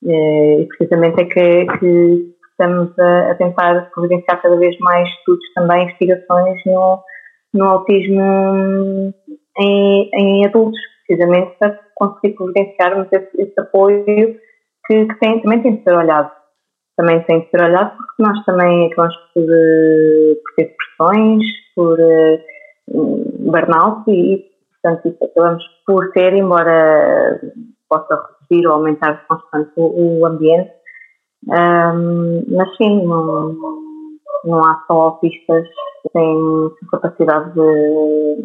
E 0.00 0.68
precisamente 0.68 1.20
é 1.20 1.24
que, 1.24 1.78
que 1.78 2.34
estamos 2.58 2.98
a, 2.98 3.30
a, 3.30 3.34
tentar 3.36 3.90
providenciar 3.90 4.42
cada 4.42 4.56
vez 4.56 4.76
mais 4.78 5.08
estudos 5.08 5.44
também, 5.54 5.84
investigações 5.84 6.60
no, 6.66 7.02
no 7.54 7.64
autismo 7.64 9.14
em, 9.58 10.10
em 10.14 10.46
adultos, 10.46 10.80
precisamente 11.06 11.56
para 11.58 11.78
conseguir 11.94 12.34
providenciarmos 12.34 13.08
esse, 13.12 13.42
esse 13.42 13.60
apoio 13.60 14.04
que, 14.04 15.06
que 15.06 15.14
tem, 15.20 15.40
também 15.40 15.62
tem 15.62 15.76
de 15.76 15.84
ser 15.84 15.94
olhado 15.94 16.30
também 16.98 17.22
tem 17.22 17.42
que 17.42 17.50
ser 17.50 17.62
olhado 17.62 17.96
porque 17.96 18.22
nós 18.22 18.44
também 18.44 18.86
acabamos 18.86 19.16
por, 19.32 19.44
por 19.44 20.54
ter 20.56 20.64
depressões, 20.64 21.44
por 21.76 21.98
uh, 22.00 23.50
burnout 23.50 24.10
e, 24.10 24.44
portanto, 24.82 25.08
isso 25.08 25.24
acabamos 25.24 25.64
por 25.86 26.10
ter, 26.10 26.34
embora 26.34 27.40
possa 27.88 28.20
reduzir 28.40 28.66
ou 28.66 28.74
aumentar 28.74 29.24
constante 29.28 29.70
o, 29.76 30.18
o 30.18 30.26
ambiente. 30.26 30.72
Um, 31.46 32.44
mas 32.48 32.76
sim, 32.76 33.06
não, 33.06 33.54
não 34.44 34.64
há 34.64 34.84
só 34.86 34.94
autistas 34.94 35.66
que 36.02 36.10
têm 36.12 36.70
capacidade 36.90 37.54
de 37.54 38.38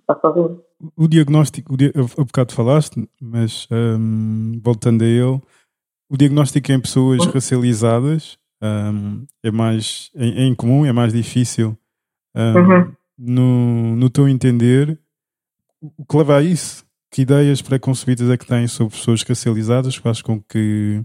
estar 0.00 0.20
sozinhos. 0.20 0.58
O 0.96 1.06
diagnóstico, 1.06 1.74
o, 1.74 2.24
bocado 2.24 2.52
falaste, 2.52 3.08
mas 3.20 3.68
um, 3.70 4.60
voltando 4.62 5.02
a 5.02 5.06
ele, 5.06 5.40
o 6.10 6.16
diagnóstico 6.16 6.72
em 6.72 6.80
pessoas 6.80 7.24
racializadas 7.26 8.36
um, 8.62 9.24
é 9.42 9.50
mais 9.50 10.10
é, 10.14 10.26
é 10.26 10.46
incomum, 10.46 10.84
é 10.84 10.92
mais 10.92 11.12
difícil. 11.12 11.76
Um, 12.34 12.58
uhum. 12.58 12.92
no, 13.18 13.96
no 13.96 14.10
teu 14.10 14.28
entender, 14.28 14.98
o 15.80 16.04
que 16.04 16.16
leva 16.16 16.38
a 16.38 16.42
isso? 16.42 16.84
Que 17.10 17.22
ideias 17.22 17.60
preconcebidas 17.60 18.30
é 18.30 18.36
que 18.36 18.46
têm 18.46 18.66
sobre 18.66 18.94
pessoas 18.96 19.22
racializadas 19.22 19.96
que 19.96 20.02
faz 20.02 20.22
com 20.22 20.40
que 20.40 21.04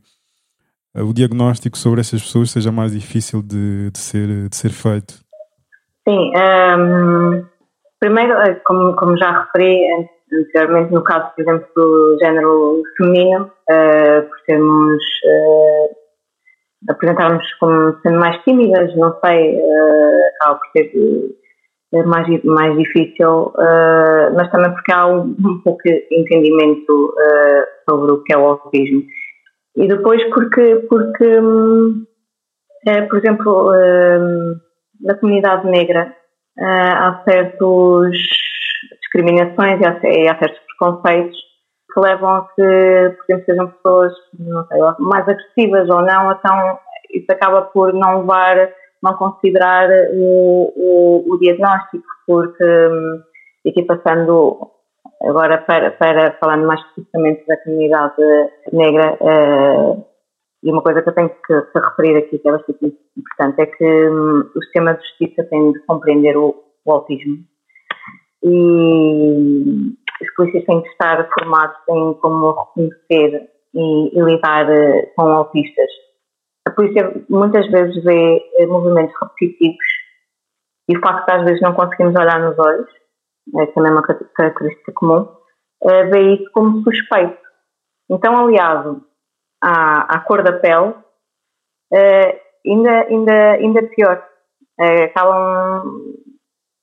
o 1.03 1.13
diagnóstico 1.13 1.77
sobre 1.77 2.01
essas 2.01 2.21
pessoas 2.21 2.51
seja 2.51 2.71
mais 2.71 2.91
difícil 2.91 3.41
de, 3.41 3.91
de, 3.91 3.99
ser, 3.99 4.49
de 4.49 4.55
ser 4.55 4.69
feito? 4.69 5.15
Sim, 6.07 6.31
um, 6.37 7.45
primeiro, 7.99 8.33
eh, 8.33 8.61
como, 8.65 8.95
como 8.95 9.17
já 9.17 9.41
referi 9.41 9.77
anteriormente, 10.31 10.93
no 10.93 11.03
caso, 11.03 11.31
por 11.35 11.41
exemplo, 11.41 11.67
do 11.75 12.17
género 12.19 12.83
feminino, 12.97 13.51
uh, 13.69 14.27
por 14.27 14.39
sermos, 14.45 15.03
uh, 15.25 15.95
apresentarmos 16.89 17.53
como 17.59 17.97
sendo 18.01 18.19
mais 18.19 18.41
tímidas, 18.43 18.95
não 18.95 19.15
sei, 19.23 19.55
uh, 19.55 20.21
acaba 20.35 20.59
por 20.59 20.71
ser 20.73 22.05
mais, 22.05 22.43
mais 22.43 22.77
difícil, 22.77 23.53
uh, 23.55 24.33
mas 24.35 24.49
também 24.51 24.71
porque 24.71 24.91
há 24.91 25.07
um, 25.07 25.35
um 25.39 25.61
pouco 25.63 25.81
de 25.83 26.07
entendimento 26.11 27.13
uh, 27.15 27.89
sobre 27.89 28.11
o 28.11 28.23
que 28.23 28.33
é 28.33 28.37
o 28.37 28.45
autismo. 28.45 29.03
E 29.77 29.87
depois 29.87 30.21
porque, 30.33 30.87
porque 30.89 31.39
um, 31.39 32.03
é, 32.87 33.01
por 33.03 33.19
exemplo, 33.19 33.71
um, 33.71 34.55
na 35.01 35.15
comunidade 35.15 35.67
negra 35.67 36.15
há 36.59 37.21
certas 37.23 38.11
discriminações 38.99 39.79
e 39.79 40.27
há, 40.27 40.39
certos 40.39 40.59
preconceitos 40.65 41.37
que 41.93 41.99
levam 41.99 42.37
a 42.37 42.47
que, 42.55 43.15
por 43.17 43.25
exemplo, 43.29 43.45
sejam 43.45 43.67
pessoas 43.67 44.13
sei, 44.69 44.79
mais 44.99 45.27
agressivas 45.29 45.87
ou 45.89 46.01
não, 46.01 46.31
então 46.31 46.79
isso 47.13 47.27
acaba 47.29 47.61
por 47.61 47.93
não 47.93 48.21
levar 48.21 48.69
não 49.03 49.13
considerar 49.13 49.87
o, 50.13 50.73
o, 50.75 51.33
o 51.33 51.37
diagnóstico, 51.37 52.03
porque, 52.25 52.63
hum, 52.63 53.21
aqui 53.67 53.83
passando 53.83 54.71
agora 55.23 55.59
para, 55.59 55.91
para 55.91 56.37
falando 56.39 56.65
mais 56.67 56.79
especificamente 56.81 57.45
da 57.47 57.57
comunidade 57.57 58.15
negra, 58.71 59.17
uh, 59.21 60.05
e 60.63 60.71
uma 60.71 60.81
coisa 60.81 61.01
que 61.01 61.09
eu 61.09 61.13
tenho 61.13 61.29
que, 61.29 61.61
que, 61.61 61.79
referir 61.79 62.17
aqui, 62.17 62.39
que 62.39 62.47
é 62.47 62.51
bastante 62.51 62.97
importante, 63.17 63.61
é 63.61 63.65
que 63.65 64.09
um, 64.09 64.39
o 64.55 64.63
sistema 64.63 64.93
de 64.93 65.07
justiça 65.07 65.43
tem 65.43 65.71
de 65.71 65.79
compreender 65.85 66.35
o, 66.37 66.55
o 66.85 66.91
autismo. 66.91 67.37
E 68.43 69.95
os 70.21 70.33
polícias 70.35 70.65
têm 70.65 70.81
que 70.81 70.89
estar 70.89 71.27
formados 71.37 71.77
em 71.89 72.13
como 72.15 72.51
reconhecer 72.51 73.49
e, 73.73 74.17
e 74.17 74.21
lidar 74.21 74.67
uh, 74.69 75.07
com 75.15 75.23
autistas 75.23 75.89
a 76.67 76.71
polícia 76.71 77.13
muitas 77.29 77.65
vezes 77.71 78.03
vê 78.03 78.41
eh, 78.57 78.65
movimentos 78.65 79.15
repetitivos 79.21 79.87
e 80.89 80.97
o 80.97 80.99
facto 80.99 81.25
de 81.25 81.31
às 81.31 81.43
vezes 81.45 81.61
não 81.61 81.73
conseguimos 81.73 82.13
olhar 82.15 82.39
nos 82.41 82.59
olhos, 82.59 82.89
é 83.55 83.65
também 83.67 83.91
uma 83.91 84.03
característica 84.03 84.91
comum, 84.93 85.27
é, 85.83 86.03
vê 86.05 86.35
isso 86.35 86.51
como 86.53 86.83
suspeito. 86.83 87.37
Então, 88.09 88.37
aliado 88.37 89.05
à, 89.61 90.15
à 90.15 90.19
cor 90.21 90.43
da 90.43 90.53
pele, 90.53 90.93
é, 91.93 92.41
ainda, 92.65 92.91
ainda, 93.03 93.51
ainda 93.53 93.83
pior. 93.83 94.23
É, 94.79 95.05
acabam 95.05 96.15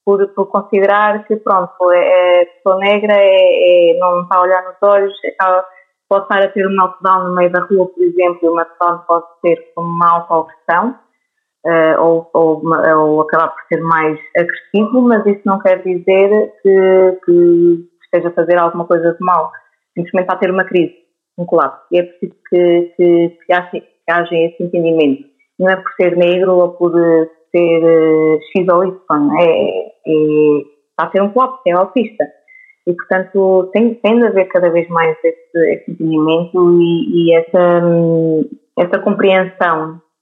por, 0.05 0.27
por, 0.35 0.47
considerar 0.47 1.25
que, 1.27 1.37
pronto, 1.37 1.93
é, 1.93 2.43
é 2.43 2.45
pessoa 2.47 2.79
negra, 2.79 3.15
é, 3.15 3.93
é, 3.93 3.99
não 3.99 4.23
está 4.23 4.37
a 4.37 4.43
olhar 4.43 4.63
nos 4.65 4.77
olhos, 4.83 5.15
acaba 5.25 5.65
pode 6.09 6.25
estar 6.25 6.43
a 6.43 6.49
ter 6.49 6.67
um 6.67 6.71
meltdown 6.71 7.29
no 7.29 7.35
meio 7.35 7.51
da 7.51 7.61
rua, 7.61 7.89
por 7.89 8.03
exemplo, 8.03 8.39
e 8.43 8.49
o 8.49 8.55
meltdown 8.55 8.99
pode 9.07 9.27
ser 9.41 9.73
como 9.75 9.89
uma 9.89 10.11
autoagressão, 10.11 10.99
uh, 11.65 12.01
ou, 12.01 12.31
ou, 12.33 12.63
ou, 12.65 13.21
acabar 13.23 13.49
por 13.49 13.63
ser 13.69 13.81
mais 13.81 14.19
agressivo, 14.37 15.03
mas 15.03 15.27
isso 15.27 15.43
não 15.45 15.59
quer 15.59 15.83
dizer 15.83 16.53
que, 16.63 17.19
que 17.25 17.89
esteja 18.05 18.29
a 18.29 18.33
fazer 18.33 18.59
alguma 18.59 18.87
coisa 18.87 19.13
de 19.13 19.21
mal. 19.21 19.51
Simplesmente 19.95 20.25
está 20.25 20.35
a 20.35 20.39
ter 20.39 20.51
uma 20.51 20.65
crise, 20.65 20.95
um 21.39 21.45
colapso. 21.45 21.83
E 21.93 21.99
é 21.99 22.03
preciso 22.03 22.35
que, 22.49 22.93
que, 22.97 23.39
que, 23.47 23.53
haja, 23.53 23.71
que 23.71 24.11
haja 24.11 24.35
esse 24.35 24.63
entendimento. 24.63 25.25
Não 25.59 25.71
é 25.71 25.77
por 25.77 25.93
ser 25.93 26.17
negro 26.17 26.57
ou 26.57 26.69
por 26.71 26.93
ser 26.93 27.85
uh, 27.85 28.41
X 28.57 28.69
ou 28.69 28.85
Y, 28.85 28.99
é, 29.39 29.87
é, 30.07 30.59
está 30.91 31.05
a 31.05 31.07
ter 31.07 31.23
um 31.23 31.31
colapso, 31.31 31.61
é 31.67 31.73
autista 31.73 32.25
e, 32.87 32.93
portanto, 32.93 33.71
tem, 33.73 33.95
tem 33.95 34.19
de 34.19 34.27
haver 34.27 34.47
cada 34.49 34.69
vez 34.71 34.89
mais 34.89 35.17
esse, 35.25 35.73
esse 35.73 35.91
entendimento 35.91 36.81
e, 36.81 37.31
e 37.31 37.37
essa, 37.37 37.83
essa 38.79 38.99
compreensão 38.99 39.95
eh, 39.95 40.14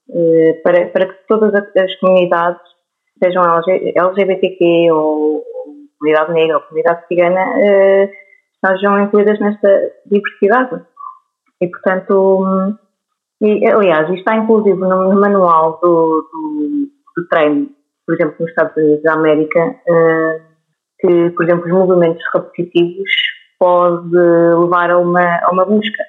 para, 0.63 0.87
para 0.87 1.07
que 1.07 1.27
todas 1.27 1.53
as 1.53 1.95
comunidades, 1.99 2.61
sejam 3.21 3.43
LGBTQ 3.95 4.91
ou, 4.91 5.43
comunidade 5.99 6.33
negra 6.33 6.57
ou 6.57 6.63
comunidade 6.63 7.07
cigana, 7.07 7.41
eh, 7.61 8.11
sejam 8.65 9.01
incluídas 9.01 9.39
nesta 9.39 9.91
diversidade. 10.05 10.81
E, 11.61 11.67
portanto, 11.67 12.77
e, 13.41 13.65
aliás, 13.65 14.03
isto 14.09 14.15
está 14.15 14.35
inclusive 14.35 14.77
no, 14.77 15.13
no 15.13 15.19
manual 15.21 15.79
do, 15.81 16.27
do, 16.31 16.89
do, 17.15 17.27
treino, 17.29 17.69
por 18.05 18.15
exemplo, 18.15 18.35
nos 18.39 18.49
Estados 18.49 18.75
Unidos 18.75 19.03
da 19.03 19.13
América. 19.13 19.75
Eh, 19.87 20.41
que, 20.99 21.29
por 21.31 21.43
exemplo, 21.43 21.65
os 21.65 21.71
movimentos 21.71 22.23
repetitivos 22.33 23.11
pode 23.59 24.15
levar 24.15 24.89
a 24.91 24.97
uma, 24.97 25.39
a 25.43 25.51
uma 25.51 25.65
busca. 25.65 26.03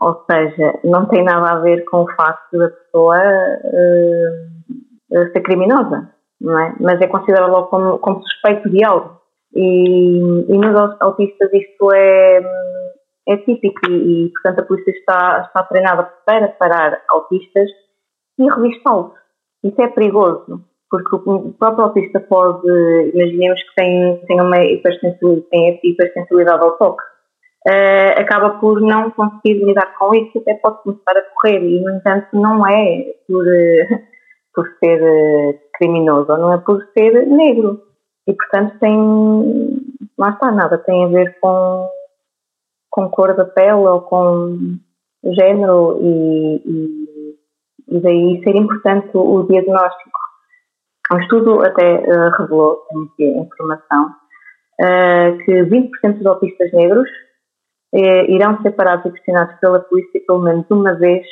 Ou 0.00 0.24
seja, 0.30 0.78
não 0.84 1.06
tem 1.06 1.24
nada 1.24 1.52
a 1.52 1.60
ver 1.60 1.84
com 1.86 2.02
o 2.02 2.14
facto 2.14 2.58
da 2.58 2.68
pessoa 2.68 3.18
uh, 3.18 5.32
ser 5.32 5.40
criminosa, 5.40 6.10
não 6.40 6.60
é? 6.60 6.74
Mas 6.80 7.00
é 7.00 7.06
considerado 7.06 7.50
logo 7.50 7.68
como, 7.68 7.98
como 7.98 8.22
suspeito 8.22 8.68
de 8.68 8.84
algo. 8.84 9.16
E, 9.54 10.18
e 10.48 10.58
nos 10.58 10.96
autistas 11.00 11.50
isto 11.52 11.92
é, 11.92 12.40
é 13.26 13.36
típico 13.38 13.90
e, 13.90 14.30
portanto, 14.34 14.60
a 14.60 14.66
polícia 14.66 14.90
está, 14.90 15.44
está 15.46 15.62
treinada 15.62 16.02
para 16.26 16.48
parar 16.48 17.00
autistas 17.08 17.70
e 18.38 18.50
revistá-los. 18.50 19.12
Isso 19.64 19.80
é 19.80 19.88
perigoso, 19.88 20.62
porque 20.90 21.16
o 21.16 21.54
próprio 21.54 21.84
autista 21.84 22.20
pode, 22.20 22.68
imaginemos 23.14 23.62
que 23.62 23.74
tem, 23.76 24.20
tem 24.26 24.40
uma 24.40 24.62
hipersensibilidade, 24.62 25.48
tem 25.50 25.80
hipersensibilidade 25.82 26.62
ao 26.62 26.72
toque, 26.72 27.02
uh, 27.66 28.20
acaba 28.20 28.50
por 28.58 28.80
não 28.80 29.10
conseguir 29.10 29.64
lidar 29.64 29.94
com 29.98 30.14
isso, 30.14 30.38
até 30.38 30.54
pode 30.54 30.82
começar 30.82 31.16
a 31.16 31.22
correr, 31.34 31.62
e 31.62 31.80
no 31.80 31.96
entanto 31.96 32.28
não 32.32 32.66
é 32.66 33.14
por, 33.26 33.44
uh, 33.44 34.02
por 34.54 34.68
ser 34.78 35.02
uh, 35.02 35.58
criminoso, 35.74 36.28
não 36.36 36.52
é 36.52 36.58
por 36.58 36.86
ser 36.96 37.26
negro, 37.26 37.82
e 38.26 38.32
portanto 38.32 38.78
tem, 38.78 38.96
não 38.96 40.30
está 40.30 40.50
nada, 40.52 40.78
tem 40.78 41.04
a 41.04 41.08
ver 41.08 41.38
com, 41.40 41.88
com 42.90 43.10
cor 43.10 43.34
da 43.34 43.44
pele 43.44 43.86
ou 43.86 44.00
com 44.02 44.78
género, 45.24 45.98
e, 46.00 46.62
e, 46.64 47.96
e 47.96 48.00
daí 48.00 48.42
ser 48.44 48.56
importante 48.56 49.10
o 49.14 49.42
diagnóstico. 49.44 50.18
Um 51.12 51.20
estudo 51.20 51.64
até 51.64 52.00
revelou, 52.36 52.84
tenho 52.88 53.04
aqui 53.04 53.24
a 53.24 53.42
informação, 53.42 54.10
que 55.44 55.52
20% 55.62 56.16
dos 56.18 56.26
autistas 56.26 56.72
negros 56.72 57.08
uh, 57.94 58.30
irão 58.30 58.60
ser 58.62 58.72
parados 58.72 59.06
e 59.06 59.12
questionados 59.12 59.56
pela 59.60 59.80
polícia 59.80 60.20
pelo 60.26 60.40
menos 60.40 60.66
uma 60.70 60.94
vez 60.94 61.26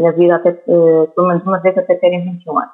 na 0.00 0.12
vida, 0.12 0.36
até, 0.36 0.52
pelo 0.52 1.26
menos 1.26 1.42
uma 1.42 1.58
vez 1.58 1.76
até 1.76 1.96
terem 1.96 2.22
21 2.22 2.58
anos. 2.58 2.70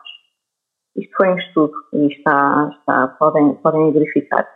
Isto 0.95 1.17
foi 1.17 1.29
um 1.31 1.39
estudo 1.39 1.73
e 1.95 2.09
está, 2.09 2.71
está, 2.79 3.09
podem, 3.19 3.55
podem 3.55 3.91
verificar. 3.91 4.47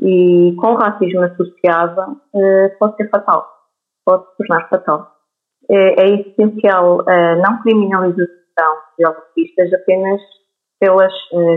E 0.00 0.56
com 0.60 0.72
o 0.72 0.76
racismo 0.76 1.22
associado 1.22 2.20
pode 2.80 2.96
ser 2.96 3.08
fatal, 3.10 3.46
pode 4.04 4.24
se 4.24 4.36
tornar 4.38 4.68
fatal. 4.68 5.12
É, 5.70 6.04
essencial 6.14 7.08
a 7.08 7.36
não 7.36 7.62
criminalização 7.62 8.74
de 8.98 9.06
autistas 9.06 9.72
apenas 9.72 10.20
pelas 10.80 11.12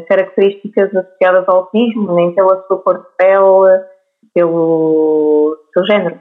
características 0.07 0.95
associadas 0.95 1.47
ao 1.47 1.61
autismo, 1.61 2.13
nem 2.15 2.33
pela 2.33 2.63
sua 2.67 2.77
cor 2.79 2.99
de 2.99 3.07
pele, 3.17 3.85
pelo 4.33 5.57
seu 5.73 5.85
género. 5.85 6.19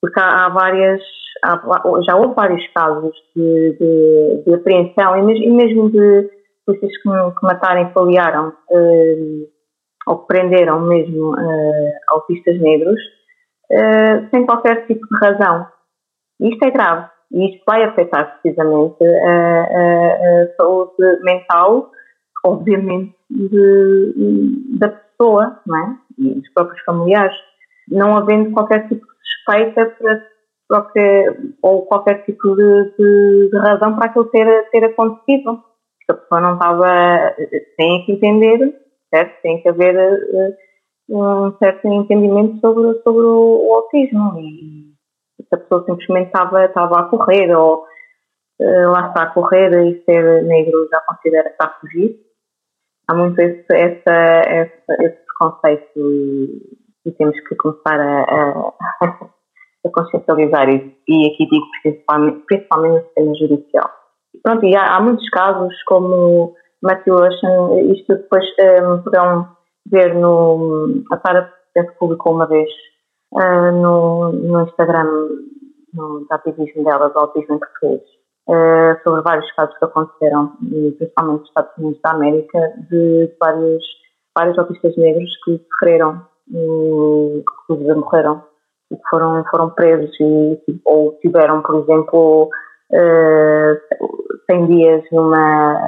Porque 0.00 0.18
há, 0.18 0.46
há 0.46 0.48
várias, 0.48 1.00
há, 1.44 1.60
já 2.06 2.16
houve 2.16 2.34
vários 2.34 2.66
casos 2.72 3.14
de, 3.36 3.76
de, 3.78 4.42
de 4.46 4.54
apreensão 4.54 5.16
e 5.16 5.22
mesmo, 5.22 5.44
e 5.44 5.50
mesmo 5.50 5.90
de 5.90 6.30
polícias 6.66 6.92
que, 6.92 7.02
que 7.02 7.42
mataram 7.46 7.82
e 7.82 7.92
faliaram 7.92 8.48
uh, 8.48 9.48
ou 10.06 10.18
que 10.18 10.26
prenderam 10.26 10.80
mesmo 10.80 11.32
uh, 11.32 11.92
autistas 12.08 12.60
negros 12.60 13.00
sem 14.32 14.44
qualquer 14.46 14.84
tipo 14.88 15.06
de 15.06 15.16
razão. 15.20 15.64
Isto 16.40 16.64
é 16.64 16.70
grave. 16.72 17.08
E 17.30 17.54
isto 17.54 17.62
vai 17.64 17.84
afetar 17.84 18.40
precisamente 18.40 18.96
a, 19.04 19.60
a, 19.62 20.42
a 20.42 20.56
saúde 20.56 21.22
mental 21.22 21.92
obviamente, 22.44 23.14
de, 23.30 24.78
da 24.78 24.88
pessoa, 24.88 25.09
não 25.66 25.76
é? 25.76 25.96
E 26.18 26.34
dos 26.34 26.52
próprios 26.52 26.82
familiares, 26.82 27.36
não 27.88 28.16
havendo 28.16 28.52
qualquer 28.52 28.88
tipo 28.88 29.04
de 29.04 29.12
suspeita 29.22 29.86
para 29.98 30.22
qualquer, 30.68 31.36
ou 31.62 31.86
qualquer 31.86 32.24
tipo 32.24 32.54
de, 32.54 32.94
de, 32.96 33.50
de, 33.50 33.58
razão 33.58 33.96
para 33.96 34.06
aquilo 34.06 34.26
ter, 34.26 34.70
ter 34.70 34.84
acontecido. 34.84 35.62
Se 36.06 36.12
a 36.12 36.14
pessoa 36.14 36.40
não 36.40 36.54
estava, 36.54 37.34
tem 37.76 38.04
que 38.04 38.12
entender, 38.12 38.74
certo? 39.12 39.42
Tem 39.42 39.60
que 39.60 39.68
haver 39.68 39.96
uh, 41.08 41.48
um 41.48 41.56
certo 41.58 41.88
entendimento 41.88 42.60
sobre, 42.60 43.00
sobre 43.02 43.22
o, 43.22 43.68
o 43.68 43.74
autismo 43.74 44.38
e 44.38 44.90
se 45.36 45.54
a 45.54 45.58
pessoa 45.58 45.84
simplesmente 45.84 46.26
estava, 46.26 46.64
estava 46.64 47.00
a 47.00 47.04
correr 47.04 47.54
ou 47.54 47.84
uh, 48.60 48.90
lá 48.90 49.08
está 49.08 49.24
a 49.24 49.30
correr 49.30 49.72
e 49.72 50.04
ser 50.04 50.44
negro 50.44 50.88
já 50.90 51.00
considera 51.00 51.44
que 51.44 51.50
está 51.50 51.66
a 51.66 51.80
fugir, 51.80 52.16
há 53.10 53.14
muito 53.14 53.38
esse, 53.40 53.66
essa, 53.72 54.10
essa, 54.10 55.02
esse 55.02 55.18
preconceito 55.26 55.98
e, 57.06 57.12
temos 57.18 57.38
que 57.48 57.56
começar 57.56 57.98
a, 57.98 58.22
a, 58.22 58.74
a 59.84 59.90
consciencializar 59.92 60.68
isso. 60.68 60.92
E 61.08 61.26
aqui 61.26 61.48
digo 61.48 61.66
principalmente, 61.82 62.44
principalmente 62.46 62.92
no 62.92 63.04
sistema 63.04 63.34
judicial. 63.34 63.90
Pronto, 64.42 64.64
e 64.64 64.76
há, 64.76 64.96
há 64.96 65.00
muitos 65.00 65.28
casos 65.30 65.74
como 65.86 66.54
Matthew 66.82 67.14
Ocean, 67.14 67.80
isto 67.92 68.14
depois 68.14 68.44
um, 68.82 69.02
poderão 69.02 69.48
ver 69.90 70.14
no. 70.14 71.02
A 71.12 71.18
Sara 71.18 71.52
publicou 71.98 72.34
uma 72.34 72.46
vez 72.46 72.68
uh, 73.32 73.72
no, 73.72 74.32
no 74.32 74.62
Instagram 74.62 75.06
no, 75.92 76.26
ativismo 76.30 76.84
dela, 76.84 77.08
do 77.10 77.18
autismo 77.18 77.56
em 77.56 77.58
português, 77.58 78.02
uh, 78.50 79.02
sobre 79.04 79.22
vários 79.22 79.50
casos 79.52 79.76
que 79.78 79.84
aconteceram, 79.84 80.56
principalmente 80.98 81.40
nos 81.40 81.48
Estados 81.48 81.78
Unidos 81.78 82.00
da 82.02 82.10
América, 82.10 82.72
de 82.90 83.32
vários, 83.40 83.84
vários 84.36 84.58
autistas 84.58 84.96
negros 84.96 85.30
que 85.44 85.58
sofreram, 85.58 86.26
que 86.50 87.74
morreram, 87.94 88.42
e 88.90 88.96
que 88.96 89.02
foram, 89.08 89.44
foram 89.50 89.70
presos 89.70 90.10
e, 90.20 90.80
ou 90.84 91.12
tiveram, 91.20 91.62
por 91.62 91.82
exemplo, 91.82 92.50
uh, 92.92 94.50
100 94.50 94.66
dias 94.66 95.04
numa, 95.12 95.78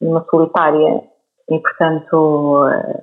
numa 0.00 0.26
solitária 0.30 1.02
e, 1.50 1.58
portanto, 1.58 2.66
uh, 2.66 3.02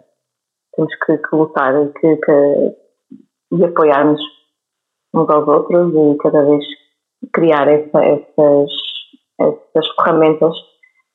temos 0.76 0.96
que, 1.06 1.18
que 1.18 1.36
lutar 1.36 1.74
e, 1.76 1.88
que, 1.94 2.16
que, 2.18 2.76
e 3.54 3.66
apoiar-nos 3.66 4.22
uns 5.16 5.30
aos 5.30 5.48
outros 5.48 5.94
e 5.94 6.18
cada 6.18 6.44
vez 6.44 6.64
criar 7.32 7.68
essa, 7.68 8.04
essas, 8.04 8.70
essas 9.40 9.88
ferramentas 9.96 10.54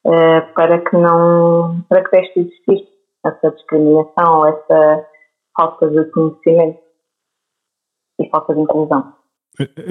uh, 0.06 0.54
para 0.54 0.78
que 0.80 0.96
não 0.96 1.82
para 1.88 2.04
que 2.04 2.10
deixe 2.10 2.32
de 2.34 2.40
existir 2.40 2.88
essa 3.24 3.50
discriminação, 3.50 4.46
essa 4.46 5.06
falta 5.56 5.88
de 5.90 6.04
conhecimento 6.10 6.78
e 8.20 8.28
falta 8.30 8.54
de 8.54 8.60
inclusão. 8.60 9.14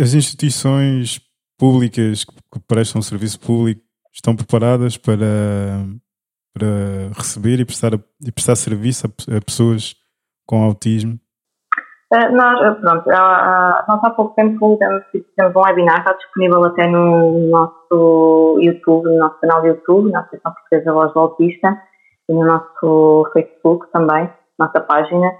As 0.01 0.13
instituições 0.13 1.21
públicas 1.57 2.23
que 2.23 2.59
prestam 2.67 3.01
serviço 3.01 3.39
público 3.39 3.81
estão 4.13 4.35
preparadas 4.35 4.97
para, 4.97 5.85
para 6.53 7.09
receber 7.15 7.59
e 7.59 7.65
prestar, 7.65 7.93
e 7.93 8.31
prestar 8.31 8.55
serviço 8.55 9.07
a, 9.07 9.37
a 9.37 9.41
pessoas 9.41 9.95
com 10.45 10.63
autismo? 10.63 11.19
Uh, 12.09 12.31
nós, 12.31 12.79
pronto, 12.79 13.09
há, 13.09 13.83
nós 13.87 14.01
há 14.01 14.09
pouco 14.11 14.33
tempo 14.35 14.77
temos, 14.77 15.03
temos 15.35 15.55
um 15.55 15.59
webinar, 15.59 15.99
está 15.99 16.13
disponível 16.13 16.63
até 16.63 16.87
no 16.87 17.49
nosso 17.49 18.59
YouTube, 18.61 19.09
no 19.09 19.17
nosso 19.17 19.37
canal 19.41 19.61
de 19.61 19.67
YouTube, 19.67 20.11
na 20.11 20.21
Associação 20.21 20.53
Portuguesa 20.53 20.93
Voz 20.93 21.13
do 21.13 21.19
Autista, 21.19 21.77
e 22.29 22.33
no 22.33 22.45
nosso 22.45 23.29
Facebook 23.33 23.87
também, 23.91 24.29
nossa 24.57 24.79
página, 24.79 25.33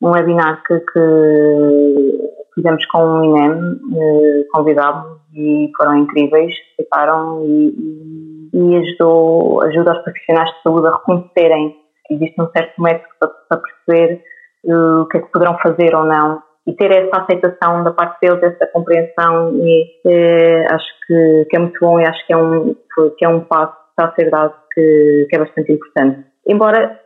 um 0.00 0.10
webinar 0.10 0.62
que, 0.66 0.80
que 0.80 2.30
fizemos 2.54 2.84
com 2.86 2.98
o 2.98 3.24
INEM, 3.24 3.80
eh, 3.94 4.44
convidámos 4.52 5.18
e 5.34 5.70
foram 5.76 5.96
incríveis, 5.98 6.54
aceitaram 6.72 7.44
e, 7.44 8.50
e, 8.52 8.76
ajudou, 8.76 9.62
ajuda 9.62 9.92
os 9.92 10.02
profissionais 10.04 10.50
de 10.50 10.62
saúde 10.62 10.86
a 10.86 10.92
reconhecerem 10.92 11.76
que 12.06 12.14
existe 12.14 12.40
um 12.40 12.48
certo 12.50 12.80
método 12.80 13.08
para, 13.18 13.30
para 13.48 13.60
perceber 13.60 14.22
o 14.66 15.06
que 15.06 15.18
é 15.18 15.20
que 15.20 15.30
poderão 15.30 15.58
fazer 15.58 15.94
ou 15.94 16.04
não 16.04 16.42
e 16.66 16.72
ter 16.74 16.90
essa 16.90 17.22
aceitação 17.22 17.84
da 17.84 17.92
parte 17.92 18.18
deles, 18.20 18.42
essa 18.42 18.66
compreensão 18.72 19.54
e 19.54 19.86
eh, 20.06 20.66
acho 20.70 20.86
que, 21.06 21.46
que, 21.50 21.56
é 21.56 21.58
muito 21.58 21.78
bom 21.78 22.00
e 22.00 22.06
acho 22.06 22.26
que 22.26 22.32
é 22.32 22.36
um, 22.36 22.74
que 23.18 23.24
é 23.24 23.28
um 23.28 23.40
passo 23.40 23.72
que 23.72 23.90
está 23.90 24.06
a 24.06 24.14
ser 24.14 24.30
dado 24.30 24.54
que, 24.72 25.26
que 25.28 25.36
é 25.36 25.38
bastante 25.38 25.72
importante. 25.72 26.24
Embora 26.48 26.98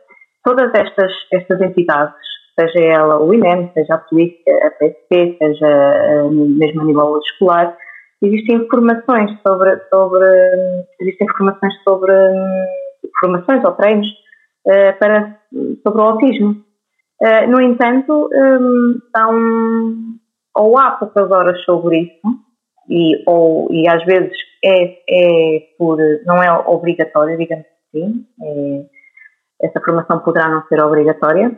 todas 0.45 0.73
estas, 0.73 1.11
estas 1.33 1.61
entidades 1.61 2.15
seja 2.57 2.79
ela 2.79 3.21
o 3.21 3.33
INEM, 3.33 3.71
seja 3.73 3.95
a 3.95 3.97
polícia, 3.97 4.67
a 4.67 4.71
PSP, 4.71 5.37
seja 5.37 5.67
eh, 5.67 6.23
mesmo 6.31 6.81
a 6.81 6.85
nível 6.85 7.19
escolar, 7.19 7.75
existem 8.21 8.57
informações 8.57 9.31
sobre, 9.45 9.77
sobre 9.89 10.25
existem 11.01 11.27
informações 11.27 11.73
sobre 11.83 12.13
formações 13.19 13.63
ou 13.63 13.71
treinos 13.73 14.07
para, 14.99 15.39
sobre 15.83 16.01
o 16.01 16.03
autismo. 16.03 16.68
Uh, 17.21 17.49
no 17.49 17.61
entanto, 17.61 18.29
um, 18.33 18.99
são, 19.15 19.93
ou 20.55 20.77
há 20.77 20.91
poucas 20.91 21.29
horas 21.29 21.61
sobre 21.63 21.99
isso, 21.99 22.39
e, 22.89 23.23
ou, 23.27 23.67
e 23.71 23.87
às 23.87 24.03
vezes 24.05 24.31
é, 24.63 24.99
é 25.09 25.59
por, 25.77 25.97
não 26.25 26.41
é 26.41 26.51
obrigatório, 26.51 27.37
digamos 27.37 27.65
assim, 27.87 28.25
é, 28.41 28.85
essa 29.61 29.81
formação 29.83 30.19
poderá 30.19 30.49
não 30.49 30.65
ser 30.67 30.81
obrigatória, 30.81 31.49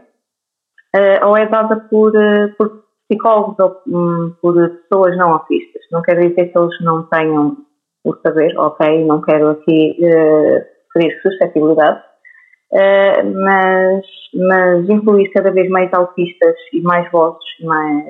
uh, 0.95 1.27
ou 1.27 1.37
é 1.37 1.45
dada 1.47 1.77
por, 1.89 2.15
uh, 2.15 2.55
por 2.57 2.83
psicólogos 3.07 3.59
ou 3.59 3.81
um, 3.87 4.35
por 4.41 4.53
pessoas 4.53 5.17
não 5.17 5.33
autistas. 5.33 5.81
Não 5.91 6.01
quer 6.01 6.15
dizer 6.15 6.51
que 6.51 6.57
eles 6.57 6.81
não 6.81 7.03
tenham 7.03 7.57
o 8.03 8.15
saber, 8.25 8.57
ok? 8.57 9.05
Não 9.05 9.21
quero 9.21 9.49
aqui 9.49 9.97
uh, 9.99 10.61
referir 10.95 11.21
suscetibilidade, 11.21 12.01
mas, 12.73 14.05
mas 14.33 14.89
incluir 14.89 15.29
cada 15.31 15.51
vez 15.51 15.69
mais 15.69 15.93
autistas 15.93 16.55
e 16.73 16.81
mais 16.81 17.09
vozes 17.11 17.43
mais, 17.61 18.05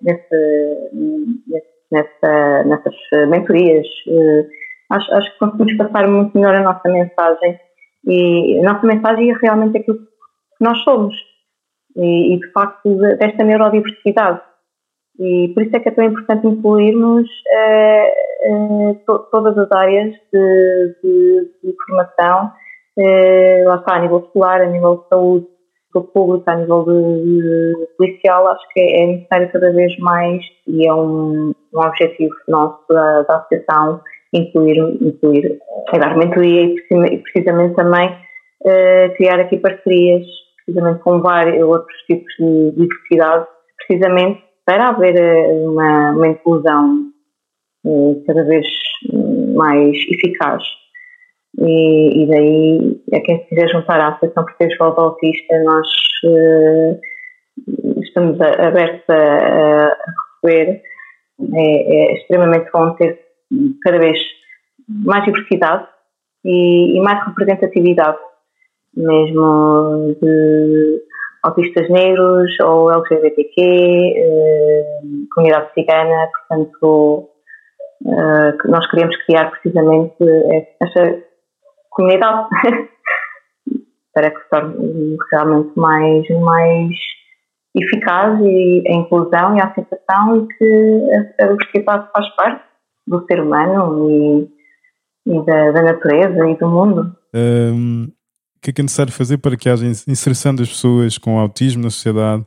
nesse, 0.00 0.90
nesse, 0.92 1.76
nessa, 1.92 2.64
nessas 2.64 2.94
mentorias. 3.28 3.86
Uh, 4.06 4.46
acho, 4.90 5.14
acho 5.14 5.32
que 5.32 5.38
conseguimos 5.38 5.76
passar 5.76 6.08
muito 6.08 6.36
melhor 6.36 6.54
a 6.54 6.62
nossa 6.62 6.88
mensagem 6.88 7.58
e 8.06 8.58
a 8.60 8.62
nossa 8.62 8.86
mensagem 8.86 9.30
é 9.30 9.34
realmente 9.34 9.78
aquilo 9.78 9.98
que 9.98 10.64
nós 10.64 10.78
somos 10.84 11.14
e, 11.96 12.34
e 12.34 12.40
de 12.40 12.52
facto 12.52 12.96
desta 13.18 13.44
neurodiversidade. 13.44 14.40
E 15.18 15.50
por 15.54 15.62
isso 15.62 15.74
é 15.74 15.80
que 15.80 15.88
é 15.88 15.92
tão 15.92 16.04
importante 16.04 16.46
incluirmos 16.46 17.26
eh, 17.50 18.12
eh, 18.42 18.94
to, 19.06 19.18
todas 19.30 19.56
as 19.56 19.72
áreas 19.72 20.12
de, 20.30 20.94
de, 21.02 21.50
de 21.64 21.74
formação, 21.86 22.52
eh, 22.98 23.62
lá 23.66 23.76
está, 23.76 23.96
a 23.96 24.00
nível 24.00 24.20
escolar, 24.20 24.60
a 24.60 24.66
nível 24.66 24.96
de 24.96 25.08
saúde, 25.08 25.46
público, 26.12 26.42
a 26.46 26.56
nível 26.56 26.84
de, 26.84 27.32
de, 27.32 27.86
policial, 27.96 28.48
acho 28.48 28.68
que 28.74 28.80
é 28.80 29.06
necessário 29.06 29.50
cada 29.50 29.72
vez 29.72 29.98
mais, 29.98 30.42
e 30.66 30.86
é 30.86 30.92
um, 30.92 31.54
um 31.72 31.80
objetivo 31.80 32.34
nosso 32.48 32.80
da, 32.90 33.22
da 33.22 33.36
associação, 33.38 34.02
incluir, 34.34 34.76
incluir 35.00 35.58
a 35.88 35.98
dar 35.98 36.18
mentoria 36.18 36.64
e 36.64 37.18
precisamente 37.22 37.76
também 37.76 38.14
criar 39.16 39.40
aqui 39.40 39.56
parcerias 39.56 40.26
precisamente 40.66 41.00
com 41.00 41.20
vários 41.20 41.62
outros 41.62 41.96
tipos 42.02 42.32
de 42.38 42.72
diversidade, 42.72 43.46
precisamente 43.86 44.42
para 44.64 44.88
haver 44.88 45.16
eh, 45.16 45.52
uma, 45.64 46.10
uma 46.10 46.28
inclusão 46.28 47.12
eh, 47.86 48.24
cada 48.26 48.44
vez 48.44 48.66
mais 49.54 49.96
eficaz. 50.10 50.64
E, 51.58 52.22
e, 52.22 52.26
daí, 52.26 53.00
a 53.14 53.20
quem 53.20 53.38
se 53.38 53.48
quiser 53.48 53.68
juntar 53.68 54.00
à 54.00 54.08
Associação 54.08 54.44
Portuguesa 54.44 54.76
Volta 54.78 55.00
Autista, 55.00 55.62
nós 55.64 55.88
uh, 56.24 57.00
estamos 58.02 58.40
abertos 58.40 59.04
a, 59.08 59.86
a, 59.86 59.96
receber. 60.44 60.82
É, 61.54 61.60
é, 61.60 62.14
extremamente 62.14 62.70
bom 62.72 62.94
ter 62.94 63.20
cada 63.82 63.98
vez 63.98 64.18
mais 64.88 65.22
diversidade 65.26 65.86
e, 66.44 66.96
e 66.96 67.00
mais 67.00 67.22
representatividade 67.26 68.16
mesmo 68.96 70.16
de 70.20 71.02
autistas 71.42 71.88
negros 71.90 72.50
ou 72.60 72.90
LGBTQ, 72.90 73.60
eh, 73.60 74.84
comunidade 75.34 75.72
cigana, 75.74 76.28
portanto, 76.48 77.28
eh, 78.06 78.68
nós 78.68 78.90
queremos 78.90 79.16
criar 79.24 79.50
precisamente 79.50 80.16
esta 80.80 81.25
comunidade 81.96 82.48
para 84.14 84.30
que 84.30 84.40
se 84.42 84.48
torne 84.50 85.16
realmente 85.32 85.78
mais, 85.78 86.28
mais 86.40 86.96
eficaz 87.74 88.38
e 88.40 88.84
a 88.86 88.92
inclusão 88.92 89.56
e 89.56 89.60
a 89.60 89.64
aceitação 89.64 90.36
e 90.36 90.46
que 90.56 91.42
a, 91.42 91.46
diversidade 91.46 92.08
faz 92.12 92.28
parte 92.36 92.64
do 93.06 93.24
ser 93.26 93.40
humano 93.40 94.10
e, 94.10 94.50
e 95.26 95.44
da, 95.44 95.72
da, 95.72 95.82
natureza 95.82 96.48
e 96.48 96.56
do 96.56 96.68
mundo. 96.68 97.16
Um, 97.34 98.08
que 98.66 98.70
é 98.70 98.72
que 98.72 98.80
é 98.80 98.84
necessário 98.84 99.12
fazer 99.12 99.38
para 99.38 99.56
que 99.56 99.68
haja 99.68 99.86
inserção 99.86 100.54
das 100.54 100.68
pessoas 100.68 101.18
com 101.18 101.38
autismo 101.38 101.82
na 101.82 101.90
sociedade? 101.90 102.44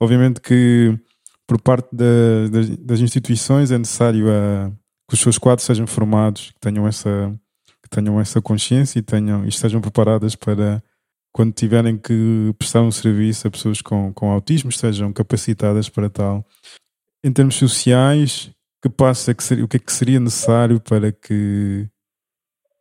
Obviamente 0.00 0.40
que 0.40 0.98
por 1.46 1.60
parte 1.60 1.88
da, 1.92 2.48
das, 2.50 2.70
das, 2.78 3.00
instituições 3.00 3.70
é 3.70 3.76
necessário 3.76 4.30
a, 4.30 4.32
ah, 4.32 4.70
que 5.08 5.14
os 5.14 5.20
seus 5.20 5.36
quadros 5.36 5.66
sejam 5.66 5.86
formados, 5.86 6.52
que 6.52 6.60
tenham 6.60 6.86
essa, 6.86 7.34
tenham 7.90 8.20
essa 8.20 8.40
consciência 8.40 8.98
e, 8.98 9.02
tenham, 9.02 9.44
e 9.44 9.48
estejam 9.48 9.80
preparadas 9.80 10.34
para 10.34 10.82
quando 11.32 11.52
tiverem 11.52 11.96
que 11.96 12.54
prestar 12.58 12.82
um 12.82 12.90
serviço 12.90 13.46
a 13.46 13.50
pessoas 13.50 13.80
com, 13.80 14.12
com 14.12 14.30
autismo, 14.30 14.70
estejam 14.70 15.12
capacitadas 15.12 15.88
para 15.88 16.08
tal. 16.08 16.44
Em 17.22 17.32
termos 17.32 17.56
sociais, 17.56 18.50
que 18.82 18.88
é 18.88 19.34
que 19.34 19.44
seria, 19.44 19.64
o 19.64 19.68
que 19.68 19.76
é 19.76 19.80
que 19.80 19.92
seria 19.92 20.18
necessário 20.18 20.80
para 20.80 21.12
que 21.12 21.86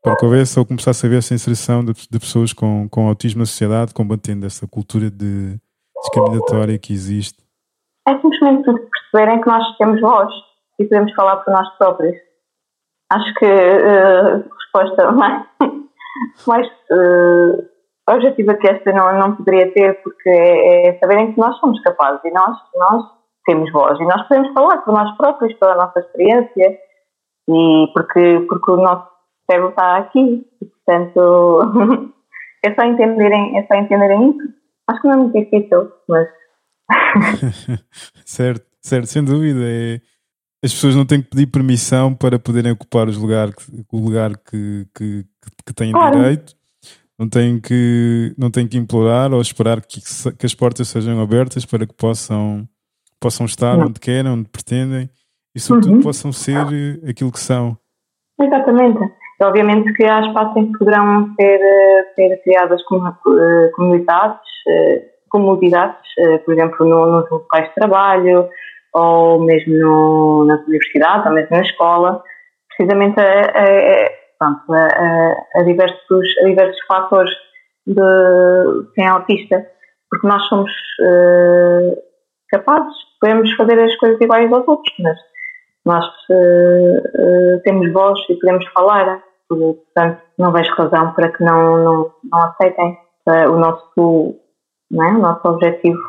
para 0.01 0.15
que 0.15 0.25
houvesse 0.25 0.57
ou 0.57 0.65
começasse 0.65 1.05
a 1.05 1.07
haver 1.07 1.17
essa 1.17 1.33
inserção 1.33 1.83
de, 1.83 1.91
de, 2.09 2.19
pessoas 2.19 2.53
com, 2.53 2.87
com 2.87 3.09
autismo 3.09 3.39
na 3.39 3.45
sociedade, 3.45 3.93
combatendo 3.93 4.45
essa 4.45 4.65
cultura 4.65 5.11
de 5.11 5.59
discriminatória 6.01 6.79
que 6.79 6.93
existe? 6.93 7.43
É 8.07 8.13
simplesmente 8.13 8.63
perceberem 8.63 9.41
que 9.41 9.47
nós 9.47 9.77
temos 9.77 9.99
voz 9.99 10.33
e 10.79 10.85
podemos 10.85 11.13
falar 11.13 11.37
por 11.37 11.51
nós 11.51 11.67
próprios. 11.77 12.15
Acho 13.11 13.33
que 13.33 13.45
uh, 13.45 14.49
resposta 14.73 15.11
mais, 15.11 15.45
mais 16.47 16.67
uh, 16.67 17.69
objetivo 18.09 18.57
que 18.57 18.67
esta 18.67 18.91
não, 18.91 19.17
não 19.17 19.35
poderia 19.35 19.71
ter, 19.73 20.01
porque 20.03 20.29
é, 20.29 20.89
é 20.89 20.99
saberem 20.99 21.33
que 21.33 21.39
nós 21.39 21.57
somos 21.59 21.81
capazes 21.81 22.23
e 22.25 22.31
nós, 22.31 22.57
nós 22.75 23.03
temos 23.45 23.71
voz 23.71 23.99
e 23.99 24.03
nós 24.03 24.27
podemos 24.27 24.53
falar 24.53 24.77
por 24.79 24.93
nós 24.93 25.15
próprios, 25.17 25.53
pela 25.55 25.75
nossa 25.75 25.99
experiência 25.99 26.77
e 27.49 27.87
porque, 27.93 28.45
porque 28.47 28.71
o 28.71 28.77
nosso 28.77 29.09
cérebro 29.49 29.69
está 29.69 29.97
aqui 29.97 30.45
e, 30.61 30.65
portanto, 30.65 32.13
é 32.63 32.75
só 32.75 32.85
entenderem, 32.85 33.57
é 33.57 33.65
só 33.65 33.75
entenderem 33.75 34.31
isso. 34.31 34.59
Acho 34.87 35.01
que 35.01 35.07
não 35.07 35.13
é 35.13 35.17
muito 35.17 35.39
difícil, 35.39 35.91
mas. 36.07 36.27
certo, 38.25 38.65
certo, 38.81 39.07
sem 39.07 39.23
dúvida. 39.23 39.61
É, 39.63 39.99
as 40.63 40.73
pessoas 40.73 40.95
não 40.95 41.05
têm 41.05 41.21
que 41.21 41.29
pedir 41.29 41.47
permissão 41.47 42.13
para 42.13 42.37
poderem 42.37 42.71
ocupar 42.71 43.07
os 43.07 43.17
lugar, 43.17 43.49
o 43.91 43.97
lugar 43.97 44.31
que, 44.37 44.85
que, 44.95 45.25
que 45.65 45.73
têm 45.73 45.91
claro. 45.91 46.17
direito. 46.17 46.53
Não 47.17 47.27
têm, 47.27 47.59
que, 47.59 48.33
não 48.37 48.49
têm 48.49 48.65
que 48.65 48.77
implorar 48.77 49.33
ou 49.33 49.41
esperar 49.41 49.81
que, 49.81 49.99
que 50.37 50.45
as 50.45 50.55
portas 50.55 50.87
sejam 50.87 51.19
abertas 51.19 51.65
para 51.65 51.85
que 51.85 51.93
possam, 51.93 52.65
possam 53.19 53.45
estar 53.45 53.75
não. 53.75 53.87
onde 53.87 53.99
querem, 53.99 54.31
onde 54.31 54.47
pretendem 54.47 55.09
e, 55.53 55.59
sobretudo, 55.59 55.95
uhum. 55.95 56.01
possam 56.01 56.31
ser 56.31 56.61
aquilo 57.05 57.29
que 57.29 57.39
são. 57.39 57.77
Exatamente. 58.41 58.99
Obviamente 59.41 59.93
que 59.93 60.03
há 60.03 60.21
espaços 60.21 60.55
em 60.57 60.71
que 60.71 60.79
poderão 60.79 61.33
ser, 61.35 61.59
eh, 61.61 62.13
ser 62.15 62.41
criadas 62.43 62.81
eh, 62.81 63.71
comunidades, 63.75 64.39
eh, 64.67 65.05
comunidades, 65.29 65.99
por 66.45 66.53
exemplo, 66.53 66.85
no, 66.85 67.05
nos 67.05 67.29
locais 67.29 67.69
de 67.69 67.75
trabalho, 67.75 68.49
ou 68.93 69.41
mesmo 69.41 69.73
no, 69.73 70.45
nas 70.45 70.61
universidades, 70.67 71.25
ou 71.25 71.33
mesmo 71.33 71.49
na 71.51 71.61
escola, 71.61 72.23
precisamente 72.69 73.19
a, 73.19 73.41
a, 73.41 74.09
pronto, 74.37 74.73
a, 74.73 75.59
a 75.59 75.63
diversos, 75.63 76.37
a 76.41 76.45
diversos 76.45 76.85
fatores 76.85 77.33
de 77.85 78.91
quem 78.95 79.05
é 79.05 79.07
autista, 79.07 79.65
porque 80.09 80.27
nós 80.27 80.43
somos 80.47 80.71
uh, 81.01 81.97
capazes, 82.49 82.95
podemos 83.19 83.51
fazer 83.53 83.79
as 83.79 83.95
coisas 83.97 84.19
iguais 84.21 84.51
aos 84.51 84.67
outros, 84.67 84.93
mas 84.99 85.17
nós 85.85 86.05
uh, 86.05 87.59
temos 87.63 87.91
voz 87.91 88.19
e 88.29 88.35
podemos 88.35 88.65
falar 88.73 89.23
portanto 89.47 90.21
não 90.37 90.51
vejo 90.51 90.71
razão 90.75 91.11
para 91.13 91.31
que 91.31 91.43
não, 91.43 91.83
não, 91.83 92.13
não 92.31 92.39
aceitem 92.43 92.97
o 93.47 93.57
nosso 93.57 94.39
não 94.89 95.03
é? 95.03 95.11
o 95.11 95.19
nosso 95.19 95.47
objetivo 95.47 96.01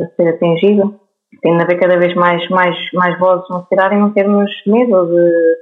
a 0.00 0.06
ser 0.16 0.28
atingido. 0.28 1.00
Tem 1.42 1.56
de 1.56 1.62
haver 1.62 1.78
cada 1.78 1.98
vez 1.98 2.14
mais, 2.14 2.48
mais, 2.48 2.76
mais 2.92 3.18
vozes 3.18 3.48
na 3.50 3.60
sociedade 3.60 3.94
e 3.94 3.98
não 3.98 4.12
termos 4.12 4.50
medo 4.66 5.06
de, 5.06 5.56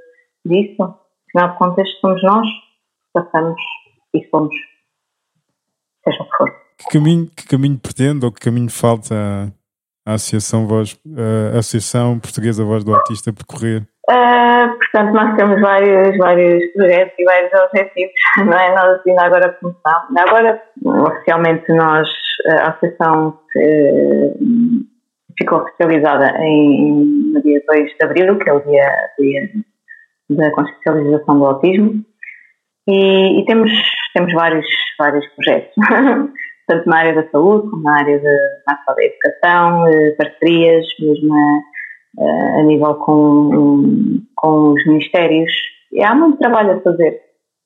disso. 0.45 0.95
Afinal 1.29 1.51
de 1.51 1.57
contas, 1.57 1.89
somos 1.99 2.23
nós 2.23 2.47
que 2.47 3.13
passamos 3.13 3.61
e 4.13 4.27
somos, 4.29 4.55
seja 6.03 6.21
o 6.21 6.25
que 6.25 6.37
for. 6.37 6.63
Que 6.77 6.97
caminho, 6.97 7.27
que 7.35 7.47
caminho 7.47 7.79
pretende 7.79 8.25
ou 8.25 8.31
que 8.31 8.41
caminho 8.41 8.69
falta 8.69 9.15
a 10.05 10.13
Associação, 10.13 10.67
Voz, 10.67 10.99
a 11.53 11.59
Associação 11.59 12.19
Portuguesa 12.19 12.63
Voz 12.63 12.83
do 12.83 12.93
Artista 12.93 13.31
percorrer? 13.31 13.87
Uh, 14.09 14.77
portanto, 14.77 15.13
nós 15.13 15.35
temos 15.37 15.61
vários, 15.61 16.17
vários 16.17 16.73
projetos 16.73 17.13
e 17.17 17.23
vários 17.23 17.53
objetivos, 17.53 18.13
não 18.45 18.53
é? 18.53 18.75
Nós 18.75 19.01
ainda 19.07 19.23
agora 19.23 19.53
começamos. 19.53 20.17
Agora, 20.17 20.61
oficialmente, 20.85 21.71
nós, 21.71 22.09
a 22.47 22.71
Associação 22.71 23.39
uh, 23.55 24.92
ficou 25.37 25.59
oficializada 25.59 26.37
em, 26.39 27.31
no 27.33 27.41
dia 27.41 27.61
2 27.67 27.91
de 27.97 28.05
Abril, 28.05 28.39
que 28.39 28.49
é 28.49 28.53
o 28.53 28.59
dia, 28.61 28.89
dia 29.19 29.49
da 30.29 30.51
consciencialização 30.51 31.39
do 31.39 31.45
autismo, 31.45 32.03
e, 32.87 33.39
e, 33.39 33.45
temos, 33.45 33.71
temos 34.13 34.33
vários, 34.33 34.65
vários 34.99 35.25
projetos, 35.35 35.73
tanto 36.67 36.89
na 36.89 36.97
área 36.97 37.15
da 37.15 37.29
saúde 37.29 37.69
como 37.69 37.83
na 37.83 37.99
área 37.99 38.19
de, 38.19 38.37
na 38.67 38.73
área 38.73 38.95
da 38.95 39.03
educação, 39.05 39.87
eh, 39.87 40.11
parcerias, 40.17 40.85
mesmo 40.99 41.33
a, 42.19 42.59
a 42.59 42.63
nível 42.63 42.95
com, 42.95 44.21
com 44.35 44.73
os 44.73 44.85
ministérios. 44.85 45.51
E 45.93 46.03
há 46.03 46.13
muito 46.13 46.39
trabalho 46.39 46.71
a 46.71 46.81
fazer 46.81 47.21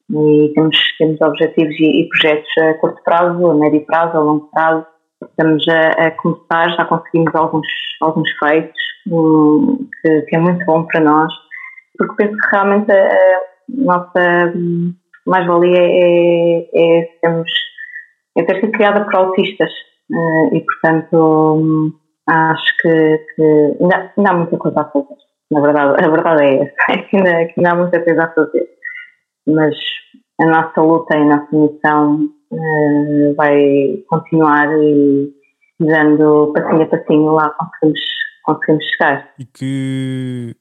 e 0.10 0.52
temos, 0.56 0.78
temos 0.98 1.20
objetivos 1.22 1.76
e, 1.80 2.02
e 2.02 2.10
projetos 2.10 2.50
a 2.60 2.74
curto 2.76 3.02
prazo, 3.04 3.48
a 3.48 3.56
médio 3.56 3.86
prazo, 3.86 4.18
a 4.18 4.22
longo 4.22 4.50
prazo. 4.52 4.86
Estamos 5.22 5.68
a, 5.68 6.08
a 6.08 6.12
começar, 6.12 6.70
já 6.76 6.86
conseguimos 6.86 7.34
alguns, 7.34 7.68
alguns 8.02 8.30
feitos, 8.38 8.82
um, 9.08 9.88
que, 10.02 10.22
que, 10.22 10.36
é 10.36 10.40
muito 10.40 10.64
bom 10.66 10.86
para 10.86 11.02
nós, 11.02 11.34
porque 11.98 12.16
penso 12.16 12.38
que 12.38 12.56
realmente 12.56 12.92
a, 12.92 12.96
a 12.96 13.40
nossa 13.68 14.54
mais-valia 15.26 15.82
é, 15.82 16.70
é, 16.74 17.10
termos, 17.22 17.52
é 18.38 18.44
ter 18.44 18.60
sido 18.60 18.72
criada 18.72 19.06
por 19.06 19.16
autistas 19.16 19.72
uh, 20.12 20.56
e, 20.56 20.62
portanto, 20.62 21.94
acho 22.28 22.78
que, 22.82 23.18
que 23.36 23.76
ainda, 23.82 24.14
ainda, 24.18 24.32
há 24.32 24.34
muita 24.34 24.58
coisa 24.58 24.82
a 24.82 24.86
fazer. 24.86 25.18
Na 25.50 25.62
verdade, 25.62 26.06
a 26.06 26.10
verdade 26.10 26.44
é 26.44 26.64
essa, 26.64 26.92
é 26.92 26.98
que 26.98 27.18
ainda, 27.18 27.46
que 27.46 27.54
ainda 27.58 27.72
há 27.72 27.76
muita 27.76 28.04
coisa 28.04 28.24
a 28.24 28.34
fazer. 28.34 28.68
Mas 29.48 29.76
a 30.40 30.46
nossa 30.46 30.82
luta 30.82 31.18
e 31.18 31.22
a 31.22 31.26
nossa 31.26 31.56
missão 31.56 32.30
uh, 32.52 33.36
vai 33.36 34.04
continuar 34.08 34.68
e 34.80 35.34
dando 35.80 36.54
passinho 36.54 36.82
a 36.82 36.86
passinho 36.88 37.32
lá 37.32 37.50
conseguimos, 37.52 38.00
conseguimos 38.44 38.86
chegar. 38.86 39.30
E 39.40 39.46
que 39.46 40.56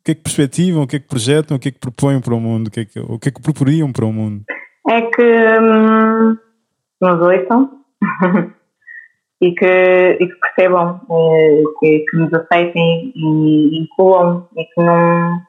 o 0.00 0.04
que 0.04 0.10
é 0.10 0.14
que 0.16 0.22
perspectivam, 0.22 0.82
o 0.82 0.86
que 0.86 0.96
é 0.96 0.98
que 0.98 1.06
projetam, 1.06 1.56
o 1.56 1.60
que 1.60 1.68
é 1.68 1.72
que 1.72 1.78
propõem 1.78 2.20
para 2.20 2.34
o 2.34 2.40
mundo, 2.40 2.66
o 2.66 2.70
que 2.70 2.80
é 2.80 2.84
que, 2.84 2.98
o 2.98 3.18
que, 3.20 3.28
é 3.28 3.32
que 3.32 3.40
proporiam 3.40 3.92
para 3.92 4.04
o 4.04 4.12
mundo? 4.12 4.42
É 4.90 5.00
que 5.02 5.22
hum, 5.22 6.36
nos 7.00 7.20
ouçam 7.20 7.70
e, 9.40 9.52
que, 9.54 10.18
e 10.20 10.26
que 10.26 10.34
percebam, 10.40 11.00
eh, 11.08 11.62
que, 11.78 12.00
que, 12.00 12.16
nos 12.16 12.34
aceitem 12.34 13.12
e 13.14 13.82
incluam 13.82 14.48
e 14.56 14.64
que 14.64 14.82
não 14.82 15.40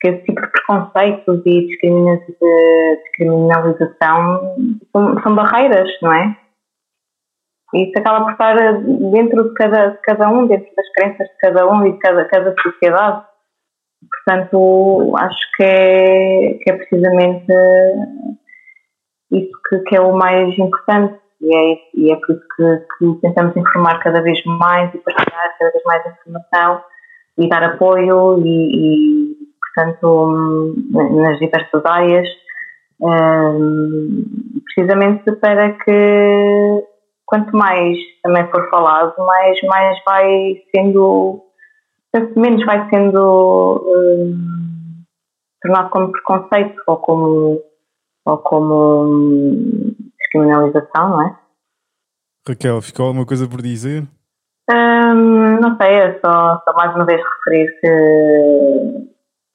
que 0.00 0.08
esse 0.08 0.24
tipo 0.24 0.40
de 0.40 0.48
preconceitos 0.48 1.42
e 1.44 1.66
descriminalização 3.04 4.56
são, 4.92 5.22
são 5.22 5.34
barreiras, 5.34 5.90
não 6.00 6.12
é? 6.12 6.36
E 7.74 7.84
isso 7.84 7.98
acaba 7.98 8.24
por 8.24 8.32
estar 8.32 8.56
dentro 9.12 9.48
de 9.48 9.54
cada, 9.54 9.90
de 9.90 9.98
cada 9.98 10.28
um, 10.28 10.46
dentro 10.46 10.68
das 10.74 10.88
crenças 10.92 11.28
de 11.28 11.36
cada 11.38 11.70
um 11.70 11.86
e 11.86 11.92
de 11.92 11.98
cada, 11.98 12.24
cada 12.24 12.54
sociedade. 12.60 13.24
Portanto, 14.08 15.14
acho 15.18 15.50
que 15.56 15.62
é, 15.62 16.58
que 16.62 16.70
é 16.70 16.76
precisamente 16.76 17.46
isso 19.30 19.50
que, 19.68 19.78
que, 19.80 19.96
é 19.96 20.00
o 20.00 20.16
mais 20.16 20.58
importante 20.58 21.20
e 21.40 21.54
é, 21.54 21.78
e 21.94 22.12
é 22.12 22.16
por 22.16 22.34
isso 22.34 22.44
que, 22.56 22.76
que, 22.98 23.20
tentamos 23.20 23.56
informar 23.56 24.00
cada 24.00 24.20
vez 24.22 24.42
mais 24.44 24.92
e 24.94 24.98
partilhar 24.98 25.58
cada 25.58 25.70
vez 25.70 25.84
mais 25.84 26.02
informação 26.06 26.82
e 27.38 27.48
dar 27.48 27.62
apoio 27.62 28.42
e, 28.44 28.48
e 28.48 29.29
portanto, 29.80 30.74
nas 30.90 31.38
diversas 31.38 31.84
áreas, 31.84 32.28
um, 33.00 34.24
precisamente 34.64 35.32
para 35.36 35.72
que 35.72 36.84
quanto 37.24 37.56
mais 37.56 37.96
também 38.22 38.46
for 38.50 38.68
falado, 38.70 39.14
mais, 39.18 39.58
mais 39.62 39.98
vai 40.04 40.62
sendo 40.74 41.42
menos 42.36 42.66
vai 42.66 42.88
sendo 42.90 43.84
um, 43.86 45.04
tornado 45.62 45.90
como 45.90 46.10
preconceito 46.10 46.82
ou 46.86 46.96
como, 46.96 47.62
ou 48.26 48.38
como 48.38 49.94
descriminalização, 50.18 51.10
não 51.10 51.22
é? 51.22 51.36
Raquel, 52.48 52.82
ficou 52.82 53.06
alguma 53.06 53.24
coisa 53.24 53.46
por 53.46 53.62
dizer? 53.62 54.08
Um, 54.68 55.60
não 55.60 55.76
sei, 55.76 55.94
é 55.94 56.20
só, 56.20 56.60
só 56.64 56.72
mais 56.74 56.94
uma 56.94 57.04
vez 57.04 57.20
referir 57.20 57.80
que, 57.80 59.09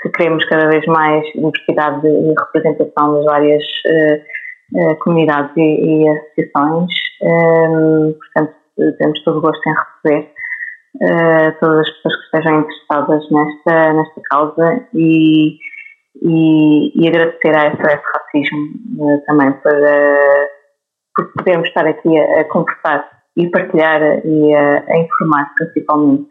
que 0.06 0.12
queremos 0.12 0.46
cada 0.46 0.68
vez 0.68 0.86
mais 0.86 1.26
diversidade 1.34 2.08
e 2.08 2.34
representação 2.38 3.16
das 3.16 3.26
várias 3.26 3.64
uh, 3.64 4.96
comunidades 5.00 5.52
e, 5.58 5.62
e 5.62 6.10
associações. 6.10 6.92
Um, 7.24 8.14
portanto, 8.14 8.54
temos 9.00 9.24
todo 9.24 9.40
o 9.40 9.42
gosto 9.42 9.62
em 9.68 9.74
receber 9.74 10.32
uh, 11.02 11.60
todas 11.60 11.80
as 11.80 11.90
pessoas 11.90 12.16
que 12.16 12.26
estejam 12.26 12.60
interessadas 12.60 13.32
nesta, 13.32 13.94
nesta 13.94 14.22
causa 14.30 14.88
e, 14.94 15.58
e, 16.22 17.04
e 17.04 17.08
agradecer 17.08 17.56
a 17.56 17.72
SOS 17.72 18.02
Racismo 18.14 18.70
uh, 19.00 19.26
também 19.26 19.52
para, 19.54 20.50
por 21.16 21.34
podermos 21.34 21.68
estar 21.68 21.88
aqui 21.88 22.16
a, 22.16 22.42
a 22.42 22.44
conversar 22.44 23.10
e 23.36 23.48
partilhar 23.50 24.02
e 24.24 24.54
a, 24.54 24.84
a, 24.88 24.98
informar 24.98 25.52
principalmente. 25.56 26.30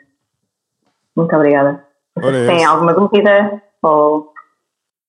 Muito 1.16 1.34
obrigada. 1.34 1.84
Olha, 2.22 2.46
Tem 2.46 2.64
alguma 2.64 2.94
dúvida? 2.94 3.63
Ou... 3.84 4.32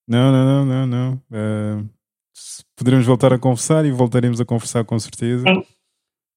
Não, 0.07 0.31
não, 0.31 0.45
não, 0.45 0.65
não, 0.65 0.87
não. 0.87 1.13
Uh, 1.31 1.89
poderemos 2.75 3.05
voltar 3.05 3.33
a 3.33 3.39
conversar 3.39 3.85
e 3.85 3.91
voltaremos 3.91 4.41
a 4.41 4.45
conversar 4.45 4.83
com 4.83 4.99
certeza. 4.99 5.43
Sim. 5.43 5.63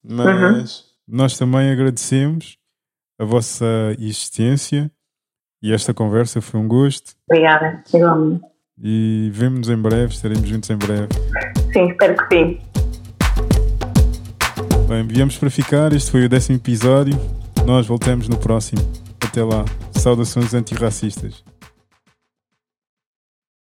Mas 0.05 0.78
uhum. 0.80 1.16
nós 1.16 1.36
também 1.36 1.70
agradecemos 1.70 2.57
a 3.20 3.24
vossa 3.24 3.66
existência 3.99 4.91
e 5.61 5.72
esta 5.72 5.93
conversa 5.93 6.41
foi 6.41 6.61
um 6.61 6.68
gosto. 6.68 7.14
Obrigada, 7.28 7.82
igualmente. 7.93 8.45
E 8.80 9.28
vemo-nos 9.32 9.68
em 9.68 9.76
breve, 9.76 10.14
estaremos 10.14 10.49
juntos 10.49 10.70
em 10.70 10.76
breve. 10.76 11.09
Sim, 11.72 11.91
espero 11.91 12.16
que 12.16 12.36
sim. 12.36 12.61
Bem, 14.89 15.07
viemos 15.07 15.36
para 15.36 15.51
ficar. 15.51 15.93
Este 15.93 16.11
foi 16.11 16.24
o 16.24 16.28
décimo 16.28 16.57
episódio. 16.57 17.18
Nós 17.66 17.86
voltamos 17.86 18.28
no 18.28 18.39
próximo. 18.39 18.80
Até 19.20 19.43
lá. 19.43 19.64
Saudações 19.93 20.55
antirracistas. 20.55 21.45